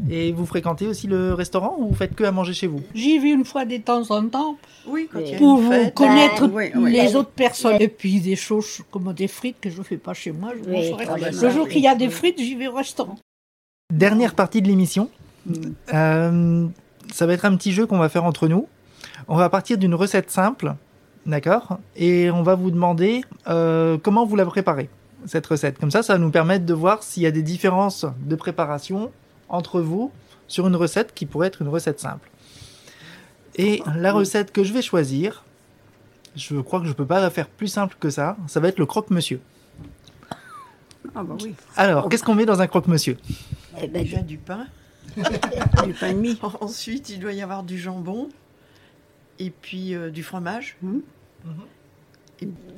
Et 0.09 0.33
vous 0.33 0.47
fréquentez 0.47 0.87
aussi 0.87 1.07
le 1.07 1.35
restaurant 1.35 1.77
ou 1.79 1.89
vous 1.89 1.95
faites 1.95 2.15
que 2.15 2.25
à 2.25 2.33
manger 2.33 2.55
chez 2.55 2.67
vous? 2.67 2.81
J'y 2.95 3.19
vais 3.19 3.31
une 3.31 3.45
fois 3.45 3.67
de 3.67 3.77
temps 3.77 4.11
en 4.11 4.27
temps 4.27 4.57
Oui, 4.87 5.09
quand 5.13 5.21
il 5.21 5.33
y 5.33 5.35
a 5.35 5.39
pour 5.39 5.59
vous 5.59 5.71
fête. 5.71 5.95
connaître 5.95 6.49
oui, 6.51 6.71
oui. 6.75 6.93
les 6.93 7.15
autres 7.15 7.31
personnes. 7.31 7.77
Et 7.81 7.89
puis 7.89 8.21
des 8.21 8.37
choses 8.37 8.81
comme 8.91 9.13
des 9.13 9.29
frites 9.29 9.61
que 9.61 9.69
je 9.69 9.83
fais 9.83 9.99
pas 9.99 10.15
chez 10.15 10.33
moi, 10.33 10.53
je 10.57 10.71
Oui. 10.71 10.93
Le 11.43 11.51
jour 11.51 11.69
qu'il 11.69 11.83
y 11.83 11.89
a 11.89 11.95
des 11.95 12.09
frites, 12.09 12.39
j'y 12.39 12.55
vais 12.55 12.69
au 12.69 12.75
restaurant. 12.75 13.17
Dernière 13.93 14.35
partie 14.35 14.63
de 14.63 14.67
l'émission. 14.67 15.11
Euh, 15.95 16.67
ça 17.13 17.27
va 17.27 17.33
être 17.33 17.45
un 17.45 17.57
petit 17.57 17.71
jeu 17.71 17.87
qu'on 17.87 17.99
va 17.99 18.09
faire 18.09 18.25
entre 18.25 18.49
nous. 18.49 18.67
On 19.29 19.37
va 19.37 19.49
partir 19.49 19.79
d'une 19.79 19.95
recette 19.95 20.29
simple, 20.29 20.75
d'accord? 21.25 21.79
Et 21.95 22.29
on 22.33 22.43
va 22.43 22.57
vous 22.57 22.73
demander 22.73 23.23
euh, 23.47 23.97
comment 23.97 24.27
vous 24.27 24.35
la 24.35 24.45
préparez, 24.45 24.91
cette 25.25 25.47
recette? 25.47 25.79
Comme 25.79 25.93
ça, 25.93 26.03
ça 26.03 26.15
va 26.15 26.19
nous 26.19 26.33
permettre 26.33 26.67
de 26.67 26.75
voir 26.75 27.05
s'il 27.05 27.23
y 27.23 27.27
a 27.27 27.31
des 27.31 27.43
différences 27.43 28.05
de 28.21 28.35
préparation 28.35 29.13
entre 29.49 29.81
vous 29.81 30.11
sur 30.49 30.67
une 30.67 30.77
recette 30.77 31.15
qui 31.15 31.25
pourrait 31.25 31.47
être 31.47 31.63
une 31.63 31.69
recette 31.69 32.01
simple. 32.01 32.29
Et 33.55 33.85
la 33.95 34.13
recette 34.13 34.51
que 34.51 34.65
je 34.65 34.73
vais 34.73 34.83
choisir, 34.83 35.45
je 36.35 36.57
crois 36.57 36.81
que 36.81 36.87
je 36.87 36.93
peux 36.93 37.07
pas 37.07 37.21
la 37.21 37.31
faire 37.31 37.49
plus 37.49 37.69
simple 37.69 37.97
que 38.01 38.11
ça, 38.11 38.37
ça 38.49 38.59
va 38.59 38.67
être 38.67 38.81
le 38.81 38.87
croque-monsieur. 38.87 39.41
Ah 41.15 41.23
bah 41.23 41.37
oui, 41.41 41.55
Alors, 41.77 42.09
qu'est-ce 42.09 42.25
qu'on 42.25 42.35
met 42.35 42.47
dans 42.47 42.61
un 42.61 42.67
croque-monsieur? 42.67 43.17
Eh 43.83 43.89
ben, 43.89 44.03
Déjà 44.03 44.23
du 44.23 44.39
pain. 44.39 44.67
du 45.85 45.93
pain 45.95 46.13
de 46.13 46.19
mie. 46.19 46.39
Ensuite, 46.61 47.11
il 47.11 47.21
doit 47.21 47.33
y 47.33 47.43
avoir 47.43 47.63
du 47.63 47.79
jambon 47.79 48.29
et 49.39 49.51
puis 49.51 49.95
euh, 49.95 50.11
du 50.11 50.23
fromage. 50.23 50.77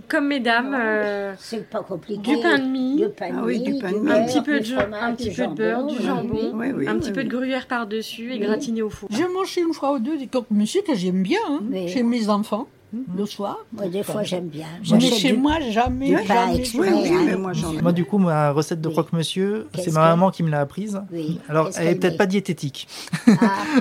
Comme 0.09 0.29
mesdames, 0.29 0.75
euh, 0.79 1.35
c'est 1.39 1.69
pas 1.69 1.83
compliqué. 1.83 2.37
du 2.37 2.41
pain 2.41 2.59
de 2.59 2.65
mie, 2.69 2.97
Du 2.97 3.09
pain 3.09 3.31
de 3.31 3.39
Ah 3.39 3.45
oui, 3.45 3.59
mie, 3.59 3.73
du 3.73 3.79
pain 3.83 3.91
de 3.93 3.99
du 3.99 4.01
mie. 4.05 4.13
un 4.13 4.25
petit 4.25 4.41
peu 4.43 4.61
de, 4.61 4.65
fromage, 4.65 5.03
un 5.03 5.15
petit 5.15 5.31
peu 5.31 5.47
de 5.49 5.55
beurre, 5.55 5.87
du 5.87 6.01
jambon, 6.01 6.51
Oui, 6.55 6.71
oui, 6.75 6.89
un 6.89 6.95
oui, 6.95 7.01
petit 7.01 7.13
peu 7.13 7.25
de 7.25 7.29
gruyère 7.29 7.67
par-dessus 7.67 8.31
et 8.31 8.39
Oui. 8.39 8.41
gratiné 8.41 8.83
au 8.83 8.91
four. 8.91 9.09
J'ai 9.13 9.27
mangé 9.27 9.61
une 9.63 9.75
fois 9.75 9.93
ou 9.95 9.99
deux 9.99 10.17
des 10.17 10.29
croque-monsieur 10.29 10.83
que 10.83 10.95
j'aime 10.95 11.23
bien 11.23 11.41
hein, 11.49 11.61
chez 11.89 12.03
mes 12.05 12.29
enfants 12.29 12.69
le 13.17 13.27
soir. 13.27 13.59
Moi, 13.73 13.89
des 13.89 14.03
fois, 14.03 14.23
j'aime 14.23 14.49
bien. 14.49 14.67
Mais 14.91 15.01
chez 15.01 15.33
du- 15.33 15.39
moi, 15.39 15.59
jamais, 15.71 16.09
du 16.09 16.17
pain 16.27 16.51
exprès. 16.55 16.91
Oui, 16.93 17.01
oui, 17.03 17.11
hein. 17.13 17.23
mais 17.27 17.37
moi. 17.37 17.53
Moi, 17.83 17.93
du 17.93 18.05
coup, 18.05 18.19
ma 18.19 18.51
recette 18.51 18.81
de 18.81 18.89
Oui. 18.89 18.95
croque-monsieur, 18.95 19.67
c'est 19.75 19.93
ma 19.93 20.01
que- 20.01 20.09
maman 20.11 20.31
qui 20.31 20.43
me 20.43 20.51
l'a 20.51 20.61
apprise. 20.61 21.01
Oui. 21.13 21.39
Alors, 21.49 21.71
elle 21.77 21.89
est 21.89 21.95
peut-être 21.97 22.17
pas 22.17 22.27
diététique, 22.27 22.89
Ah, 23.27 23.35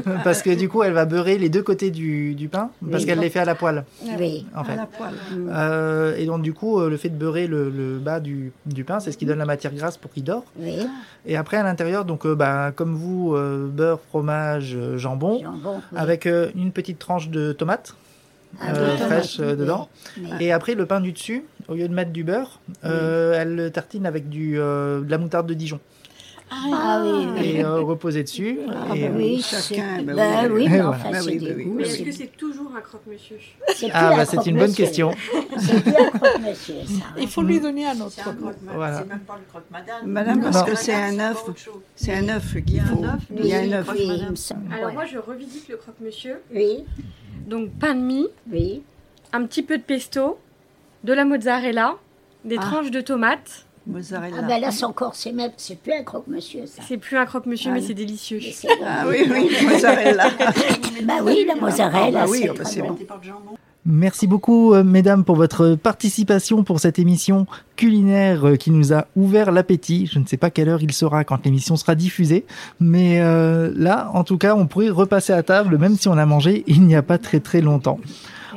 parce 0.24 0.42
que 0.42 0.54
du 0.54 0.68
coup, 0.70 0.84
elle 0.84 0.94
va 0.94 1.06
beurrer 1.06 1.38
les 1.38 1.50
deux 1.50 1.64
côtés 1.64 1.92
du, 1.92 2.36
du 2.36 2.50
pain, 2.50 2.70
parce 2.92 3.06
qu'elle 3.06 3.20
les 3.20 3.30
fait 3.30 3.40
à 3.40 3.46
la 3.46 3.56
poêle, 3.56 3.86
oui. 4.20 4.46
en 4.56 4.62
À 4.62 4.64
fait. 4.66 4.76
la 4.76 4.86
poêle. 4.86 5.14
Euh, 5.50 6.16
et 6.18 6.26
donc, 6.26 6.42
du 6.42 6.54
coup, 6.54 6.80
euh, 6.80 6.90
le 6.90 6.98
fait 6.98 7.10
de 7.10 7.16
beurrer 7.18 7.48
le, 7.48 7.70
le 7.70 7.98
bas 8.00 8.20
du, 8.20 8.52
du 8.66 8.84
pain, 8.84 9.00
c'est 9.00 9.12
ce 9.12 9.18
qui 9.18 9.26
donne 9.26 9.38
la 9.40 9.46
matière 9.46 9.74
grasse 9.74 9.98
pour 9.98 10.12
qu'il 10.12 10.24
dort. 10.24 10.44
Oui. 10.60 10.86
Et 11.26 11.36
après, 11.38 11.58
à 11.58 11.64
l'intérieur, 11.64 12.06
donc, 12.06 12.26
euh, 12.26 12.36
bah, 12.36 12.72
comme 12.76 12.94
vous, 12.96 13.34
euh, 13.36 13.68
beurre, 13.68 14.00
fromage, 14.10 14.78
jambon, 14.96 15.40
Jambon, 15.42 15.76
oui. 15.92 15.98
avec 15.98 16.26
euh, 16.26 16.50
une 16.56 16.72
petite 16.72 17.00
tranche 17.00 17.30
de 17.30 17.52
tomate 17.54 17.96
Ah, 18.60 18.74
euh, 18.74 18.98
fraîche 18.98 19.39
euh, 19.39 19.56
dedans. 19.56 19.89
oui. 20.18 20.30
Et 20.39 20.51
après, 20.51 20.75
le 20.75 20.86
pain 20.86 21.00
du 21.00 21.12
dessus, 21.12 21.46
au 21.68 21.75
lieu 21.75 21.88
de 21.88 21.94
mettre 21.94 22.12
du 22.12 22.24
beurre, 22.24 22.60
euh, 22.86 23.38
elle 23.39 23.56
le 23.56 23.72
tartine 23.72 24.06
avec 24.06 24.30
du, 24.30 24.56
de 24.56 25.06
la 25.08 25.18
moutarde 25.18 25.48
de 25.48 25.54
Dijon. 25.54 25.80
Ah 26.50 27.04
oui, 27.04 27.27
oui. 27.36 27.46
Et 27.58 27.63
euh, 27.63 27.82
reposer 27.82 28.24
dessus. 28.24 28.60
Ah 28.70 28.96
et, 28.96 29.01
bah 29.01 29.08
euh, 29.08 29.18
oui, 29.18 29.42
c'est- 29.42 29.75
chacun, 29.75 30.01
bah 30.04 30.13
bah 30.16 30.24
oui. 30.50 30.68
mais 30.70 30.77
voilà. 30.80 30.89
enfin, 30.92 31.12
Bah 31.12 31.18
oui, 31.25 31.39
bah 31.39 31.48
oui. 31.56 31.66
Mais 31.66 31.84
est-ce 31.84 32.04
que 32.04 32.12
c'est 32.12 32.38
toujours 32.38 32.72
un 32.75 32.82
croque-monsieur 32.82 33.38
Ah, 33.94 34.10
bah, 34.16 34.22
un 34.22 34.25
c'est 34.25 34.46
une 34.50 34.58
bonne 34.58 34.74
question. 34.74 35.12
C'est 35.58 35.82
plus 35.84 35.96
un 35.96 36.10
croque-monsieur, 36.12 36.75
ça. 36.86 37.06
Il 37.20 37.27
faut 37.27 37.42
lui 37.42 37.60
donner 37.60 37.86
un 37.88 38.00
autre. 38.00 38.12
C'est. 38.16 38.24
Voilà. 38.74 39.00
C'est 39.00 39.08
même 39.10 39.20
pas 39.20 39.36
le 39.38 39.46
croque-madame. 39.50 40.06
Madame, 40.06 40.42
parce 40.42 40.58
Non. 40.58 40.66
que 40.66 40.75
c'est 40.75 40.94
un 40.94 41.20
œuf. 41.20 41.44
C'est 41.96 42.13
un 42.13 42.30
œuf 42.30 42.54
Il 42.56 42.60
y 42.60 42.63
qu'il 42.63 42.80
a 42.80 42.84
faut. 42.86 43.04
un 43.04 43.08
œuf, 43.10 43.22
Il 43.36 43.46
y 43.46 43.54
a 43.54 43.60
un. 43.60 44.74
Alors 44.77 44.94
moi, 44.94 45.06
je 45.06 45.18
revisite 45.18 45.68
le 45.70 45.77
croque-monsieur. 45.77 46.42
Oui, 46.54 46.86
Donc 47.48 47.72
pain 47.80 47.96
de 47.96 48.01
mie, 48.01 48.27
oui. 48.51 48.84
un 49.34 49.46
petit 49.46 49.63
peu 49.63 49.77
de 49.77 49.84
pesto, 49.84 50.38
de 51.04 51.13
la 51.13 51.25
mozzarella, 51.25 51.96
des 52.46 52.58
Ah. 52.58 52.62
tranches 52.62 52.92
de 52.92 53.01
tomates. 53.01 53.66
Mozzarella. 53.88 54.38
Ah 54.39 54.48
ben 54.48 54.60
là, 54.62 54.72
c'est 54.72 54.86
encore, 54.86 55.15
c'est 55.15 55.32
même, 55.32 55.51
c'est 55.58 55.79
plus 55.79 55.94
un 55.94 56.03
croque-monsieur, 56.03 56.65
ça. 56.65 56.82
C'est 56.88 56.98
plus 56.98 57.17
un 57.17 57.25
croque-monsieur, 57.25 57.70
Ah 57.72 57.75
mais 57.75 57.82
non. 57.82 57.88
c'est 57.88 57.94
délicieux. 57.94 58.39
Mais 58.41 58.51
c'est 58.51 58.67
Ah 58.86 59.06
oui, 59.08 59.25
oui, 59.29 59.50
mozzarella. 59.65 60.29
Bah 61.03 61.13
oui, 61.24 61.46
la 61.48 61.56
mozzarella, 61.56 62.22
Ah 62.22 62.25
bah 62.25 62.32
oui, 62.32 62.41
c'est 62.65 62.82
ah 62.82 62.84
bah 62.84 62.88
bon. 62.89 63.52
bon. 63.52 63.56
Merci 63.89 64.28
beaucoup, 64.28 64.73
euh, 64.73 64.84
mesdames, 64.84 65.23
pour 65.23 65.38
votre 65.38 65.76
participation 65.76 66.63
pour 66.65 66.82
cette 66.82 67.00
émission 67.00 67.45
culinaire 67.78 68.45
euh, 68.45 68.56
qui 68.58 68.69
nous 68.71 68.91
a 68.91 69.06
ouvert 69.15 69.54
l'appétit. 69.54 70.08
Je 70.12 70.19
ne 70.19 70.26
sais 70.26 70.36
pas 70.36 70.50
quelle 70.50 70.67
heure 70.67 70.84
il 70.84 70.91
sera 70.91 71.23
quand 71.23 71.45
l'émission 71.45 71.78
sera 71.78 71.95
diffusée, 71.95 72.45
mais 72.82 73.21
euh, 73.21 73.71
là, 73.78 74.12
en 74.13 74.26
tout 74.26 74.38
cas, 74.38 74.56
on 74.56 74.67
pourrait 74.67 74.89
repasser 74.89 75.32
à 75.32 75.41
table, 75.41 75.78
même 75.78 75.95
si 75.95 76.10
on 76.10 76.17
a 76.17 76.26
mangé 76.26 76.65
il 76.67 76.82
n'y 76.82 76.97
a 76.97 77.02
pas 77.02 77.17
très 77.17 77.39
très 77.39 77.62
longtemps. 77.62 78.00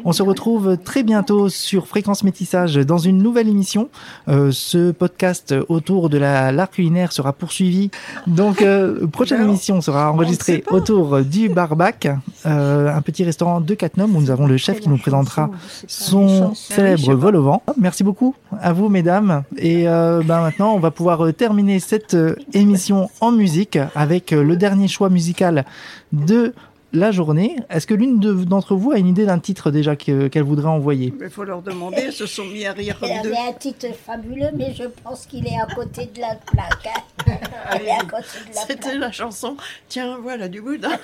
On 0.05 0.13
se 0.13 0.23
retrouve 0.23 0.77
très 0.79 1.03
bientôt 1.03 1.49
sur 1.49 1.87
Fréquence 1.87 2.25
Métissage 2.25 2.77
dans 2.77 2.99
une 2.99 3.19
nouvelle 3.19 3.49
émission. 3.49 3.89
Euh, 4.29 4.51
ce 4.51 4.91
podcast 4.93 5.55
autour 5.69 6.09
de 6.09 6.19
la 6.19 6.53
l'art 6.53 6.71
culinaire 6.71 7.13
sera 7.13 7.33
poursuivi. 7.33 7.91
Donc, 8.27 8.63
euh, 8.63 9.07
prochaine 9.07 9.43
émission 9.43 9.81
sera 9.81 10.11
enregistrée 10.13 10.65
autour 10.71 11.21
du 11.21 11.49
Barbac, 11.49 12.09
euh, 12.47 12.95
un 12.95 13.03
petit 13.03 13.25
restaurant 13.25 13.61
de 13.61 13.75
Catnum 13.75 14.17
où 14.17 14.21
nous 14.21 14.31
avons 14.31 14.47
le 14.47 14.57
chef 14.57 14.81
qui 14.81 14.89
nous 14.89 14.99
présentera 14.99 15.51
son 15.87 16.55
célèbre 16.55 17.15
vol 17.15 17.37
au 17.37 17.43
vent. 17.43 17.63
Merci 17.79 18.05
beaucoup 18.05 18.35
à 18.61 18.73
vous, 18.73 18.89
mesdames. 18.89 19.43
Et 19.57 19.89
euh, 19.89 20.23
ben 20.25 20.41
maintenant, 20.41 20.75
on 20.75 20.79
va 20.79 20.91
pouvoir 20.91 21.25
euh, 21.25 21.33
terminer 21.33 21.81
cette 21.81 22.15
euh, 22.15 22.37
émission 22.53 23.09
en 23.21 23.33
musique 23.33 23.79
avec 23.95 24.31
le 24.31 24.57
dernier 24.57 24.89
choix 24.89 25.11
musical 25.11 25.65
de 26.13 26.55
la 26.93 27.11
journée. 27.13 27.57
Est-ce 27.71 27.87
que 27.87 27.95
l'une 27.95 28.19
de- 28.21 28.33
d'entre 28.45 28.75
vous 28.75 28.91
a 28.93 28.99
une 28.99 29.07
idée 29.07 29.27
d'un 29.27 29.39
titre 29.39 29.71
déjà 29.71 29.97
que- 29.97 30.29
qu'elle 30.29 30.43
voudrait 30.43 30.69
envoyer? 30.69 31.13
Il 31.21 31.31
faut 31.31 31.45
leur 31.45 31.63
demander, 31.63 31.99
elles 32.07 32.13
se 32.13 32.27
sont 32.27 32.45
mis 32.45 32.67
à 32.67 32.73
rire 32.73 32.97
Il 33.03 33.09
comme 33.09 33.23
deux. 33.23 33.29
avait 33.33 33.49
un 33.49 33.53
titre 33.53 33.87
fabuleux, 34.05 34.51
mais 34.57 34.75
je 34.75 34.85
pense 35.05 35.27
qu'il 35.27 35.47
est 35.47 35.59
à 35.61 35.73
côté 35.75 36.07
de 36.15 36.21
la 36.21 36.35
plaque. 36.47 36.89
hein. 37.27 37.33
Il 37.81 37.87
est 37.87 37.91
à 37.91 37.99
côté 38.01 38.39
de 38.51 38.55
la 38.55 38.61
C'était 38.67 38.99
la 38.99 39.13
chanson. 39.13 39.57
Tiens, 39.89 40.19
voilà 40.23 40.49
du 40.49 40.61
boudin. 40.61 40.91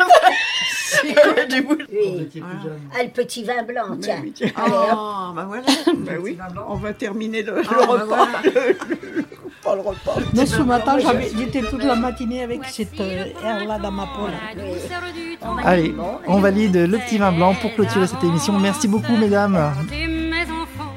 C'est 0.88 1.14
quoi 1.14 1.44
du 1.44 1.62
boudin 1.62 1.85
Oui. 1.92 2.29
Voilà. 2.35 2.77
Ah, 2.99 3.03
le 3.03 3.11
petit 3.11 3.44
vin 3.44 3.62
blanc, 3.62 3.96
tiens. 4.01 4.18
oui, 4.22 4.33
tiens. 4.35 4.51
Oh, 4.59 5.33
bah 5.35 5.44
voilà. 5.46 5.62
Bah 5.99 6.12
oui, 6.22 6.37
on 6.68 6.75
va 6.75 6.92
terminer 6.92 7.42
le, 7.42 7.57
le 7.57 7.62
Ah, 7.68 7.75
bah 7.79 7.87
repas. 7.87 8.05
voilà. 8.07 8.29
Pas 9.67 9.75
le 9.75 9.81
repas. 9.83 10.15
Mais 10.33 10.47
ce 10.47 10.63
matin, 10.63 10.99
j'avais- 11.01 11.31
j'étais 11.37 11.63
toute 11.63 11.83
la 11.85 11.97
matinée 11.97 12.43
avec 12.45 12.61
cette 12.67 13.01
euh, 13.01 13.25
air-là 13.45 13.79
dans 13.79 13.91
ma 13.91 14.05
peau. 14.07 14.27
là. 14.29 14.63
Allez, 15.65 15.95
on 16.29 16.39
valide 16.39 16.77
le 16.77 16.99
petit 16.99 17.19
vin 17.19 17.33
blanc 17.33 17.55
pour 17.61 17.75
clôturer 17.75 18.07
cette 18.07 18.23
émission. 18.23 18.53
Merci 18.59 18.87
beaucoup, 18.89 19.17
mesdames. 19.17 19.59
Mes 19.91 20.43
enfants, 20.45 20.95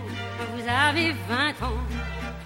vous 0.56 0.66
avez 0.88 1.10
20 1.28 1.66
ans, 1.68 1.82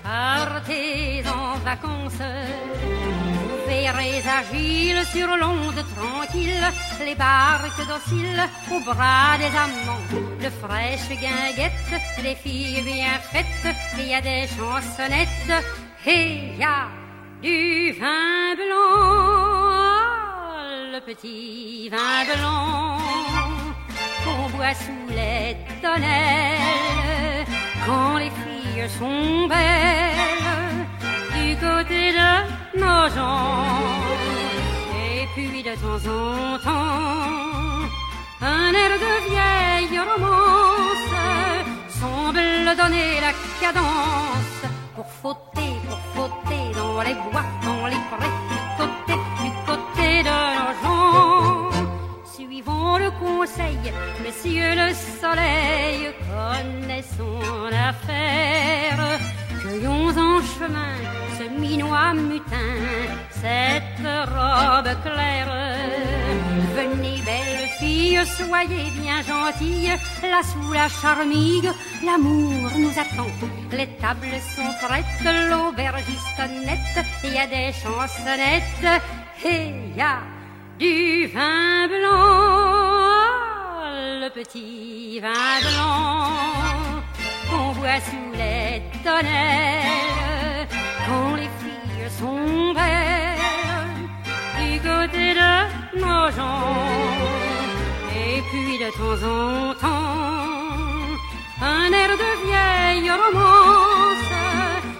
partez 0.04 1.24
en 1.28 1.58
vacances. 1.64 2.22
Vous 2.22 3.70
verrez 3.70 4.22
agiles 4.40 5.04
sur 5.14 5.28
l'onde 5.28 5.82
tranquille, 5.96 6.64
les 7.06 7.16
barques 7.16 7.82
dociles 7.88 8.42
au 8.72 8.80
bras 8.84 9.38
des 9.38 9.54
amants, 9.66 10.24
de 10.42 10.50
fraîches 10.62 11.10
guinguettes, 11.10 12.02
des 12.22 12.36
filles 12.36 12.82
bien 12.84 13.16
faites, 13.32 13.76
il 14.00 14.08
y 14.10 14.14
a 14.14 14.22
des 14.22 14.48
chansonnettes, 14.48 15.66
et 16.06 16.58
y 16.58 16.63
a 16.63 16.88
du 17.42 17.94
vin 17.94 18.56
blanc, 18.56 19.78
le 20.92 21.00
petit 21.00 21.89
vin 21.89 22.24
blanc 22.36 22.98
qu'on 24.24 24.50
boit 24.58 24.74
sous 24.74 25.08
les 25.10 25.56
tonnelles. 25.82 27.46
Quand 27.86 28.18
les 28.18 28.32
filles 28.42 28.89
sont 29.00 29.48
belles 29.48 30.86
du 31.36 31.56
côté 31.56 32.12
de 32.20 32.80
nos 32.80 33.10
gens. 33.16 33.66
Et 35.06 35.26
puis 35.36 35.63
de 35.63 35.74
temps 35.84 36.04
en 36.10 36.58
temps, 36.60 37.88
un 38.42 38.74
air 38.74 38.94
de 39.06 39.13
vieille 39.30 40.00
romance 40.00 41.10
semble 41.89 42.76
donner 42.78 43.22
la 43.22 43.34
cadence 43.62 44.53
mutin, 62.12 62.74
cette 63.32 64.06
robe 64.36 64.94
claire. 65.04 65.54
Venez, 66.76 67.22
belle 67.24 67.68
fille, 67.80 68.20
soyez 68.26 68.89
bien 69.00 69.22
gentille. 69.22 69.94
Là 70.22 70.42
sous 70.44 70.74
la 70.74 70.89
charmille, 70.89 71.72
l'amour 72.06 72.70
nous 72.78 72.92
attend. 73.00 73.32
Les 73.72 73.88
tables 74.02 74.39
sont 74.56 74.74
prêtes, 74.86 75.24
l'aubergiste 75.50 76.44
nette. 76.66 77.06
Il 77.24 77.34
y 77.34 77.38
a 77.38 77.48
des 77.48 77.72
chansonnettes 77.72 79.04
et 79.46 79.70
il 79.70 79.96
y 79.96 80.02
a 80.02 80.20
du 80.80 81.28
vin 81.28 81.88
blanc. 81.88 83.13
Le 84.22 84.30
petit 84.30 85.20
vin 85.20 85.60
blanc 85.62 86.30
qu'on 87.50 87.72
voit 87.74 88.02
sous 88.02 88.32
les 88.34 88.82
tonnelles 89.04 90.23
du 94.60 94.80
côté 94.80 95.34
de 95.42 95.52
nos 96.00 96.32
gens. 96.32 96.78
Et 98.16 98.42
puis 98.50 98.78
de 98.84 98.90
temps 99.00 99.22
en 99.28 99.74
temps, 99.74 101.10
un 101.62 101.92
air 101.92 102.12
de 102.24 102.32
vieille 102.46 103.12
romance 103.12 104.32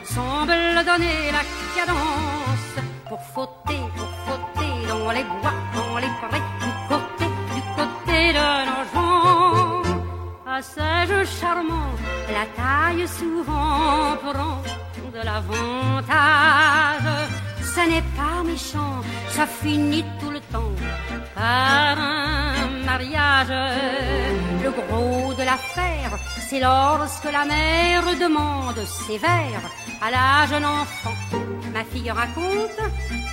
semble 0.04 0.86
donner 0.90 1.32
la 1.38 1.44
cadence 1.76 2.74
pour 3.08 3.22
fauter, 3.34 3.82
pour 3.96 4.12
fauter 4.26 4.74
dans 4.88 5.12
les 5.12 5.24
bois, 5.24 5.58
dans 5.76 5.98
les 6.04 6.14
prés, 6.22 6.46
du 6.64 6.72
côté, 6.90 7.26
du 7.56 7.62
côté 7.78 8.20
de 8.40 8.48
nos 8.70 8.84
gens. 8.94 9.82
Passage 10.46 11.28
charmant, 11.40 11.94
la 12.38 12.46
taille 12.58 13.08
souvent 13.08 14.18
prend 14.22 14.62
de 15.14 15.22
l'avantage. 15.24 17.10
Ce 17.62 17.82
n'est 17.90 18.08
pas 18.18 18.44
méchant, 18.44 19.02
ça 19.30 19.46
finit 19.46 20.06
tout 20.20 20.32
le 20.32 20.40
temps 20.40 20.76
par 21.36 21.98
un 21.98 22.70
mariage. 22.86 23.54
Le 24.64 24.72
gros 24.72 25.34
de 25.34 25.44
l'affaire, 25.44 26.14
c'est 26.48 26.60
lorsque 26.60 27.32
la 27.32 27.46
mère 27.46 28.06
demande 28.20 28.82
sévère 28.86 29.64
à 30.02 30.12
la 30.12 30.46
jeune 30.48 30.66
enfant. 30.66 31.16
Ma 31.74 31.84
fille 31.84 32.12
raconte 32.12 32.80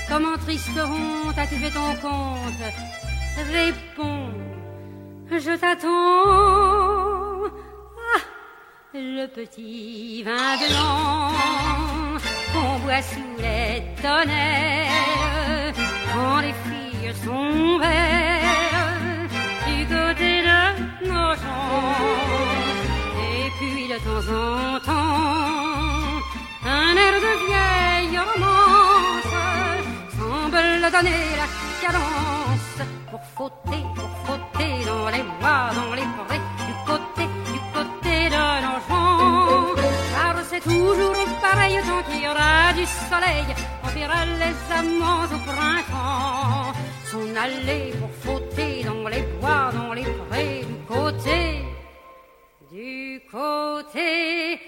comment 0.08 0.36
triste 0.44 0.78
honte 0.78 1.38
as-tu 1.38 1.56
fait 1.56 1.70
ton 1.70 1.94
compte? 2.04 2.66
Réponds, 3.52 4.32
je 5.30 5.56
t'attends. 5.56 7.19
Le 8.92 9.26
petit 9.29 10.24
vin 10.24 10.57
blanc 10.57 11.31
qu'on 12.53 12.79
boit 12.81 13.00
sous 13.03 13.37
les 13.38 13.85
tonnelles 14.03 15.74
quand 16.12 16.40
les 16.40 16.55
filles 16.64 17.14
sont 17.24 17.79
belles 17.79 19.29
du 19.68 19.87
côté 19.87 20.42
de 20.42 21.09
nos 21.09 21.35
champs. 21.37 21.94
Et 23.31 23.46
puis 23.59 23.87
de 23.87 23.98
temps 24.07 24.26
en 24.35 24.81
temps, 24.81 26.20
un 26.66 26.96
air 26.96 27.14
de 27.26 27.33
vieille 27.46 28.18
romance 28.18 29.35
semble 30.18 30.90
donner 30.90 31.22
la 31.38 31.48
cadence 31.81 32.79
pour 33.09 33.22
fauter, 33.37 33.83
pour 33.94 34.11
fauter 34.26 34.85
dans 34.85 35.09
les 35.11 35.22
bois, 35.38 35.70
dans 35.76 35.94
les 35.94 36.09
forêts, 36.16 36.44
c'est 40.62 40.68
toujours 40.68 41.14
pareil 41.40 41.78
tant 41.86 42.02
qu'il 42.10 42.22
y 42.22 42.28
aura 42.28 42.72
du 42.74 42.84
soleil, 42.86 43.46
on 43.82 43.88
verra 43.88 44.24
les 44.24 44.74
amants 44.78 45.24
au 45.24 45.38
printemps. 45.38 46.72
S'en 47.04 47.36
aller 47.36 47.92
pour 47.98 48.10
fauter 48.22 48.84
dans 48.84 49.08
les 49.08 49.22
bois, 49.40 49.70
dans 49.72 49.92
les 49.92 50.04
forêts, 50.04 50.60
du 50.62 50.74
côté, 50.86 51.64
du 52.70 53.20
côté 53.30 54.60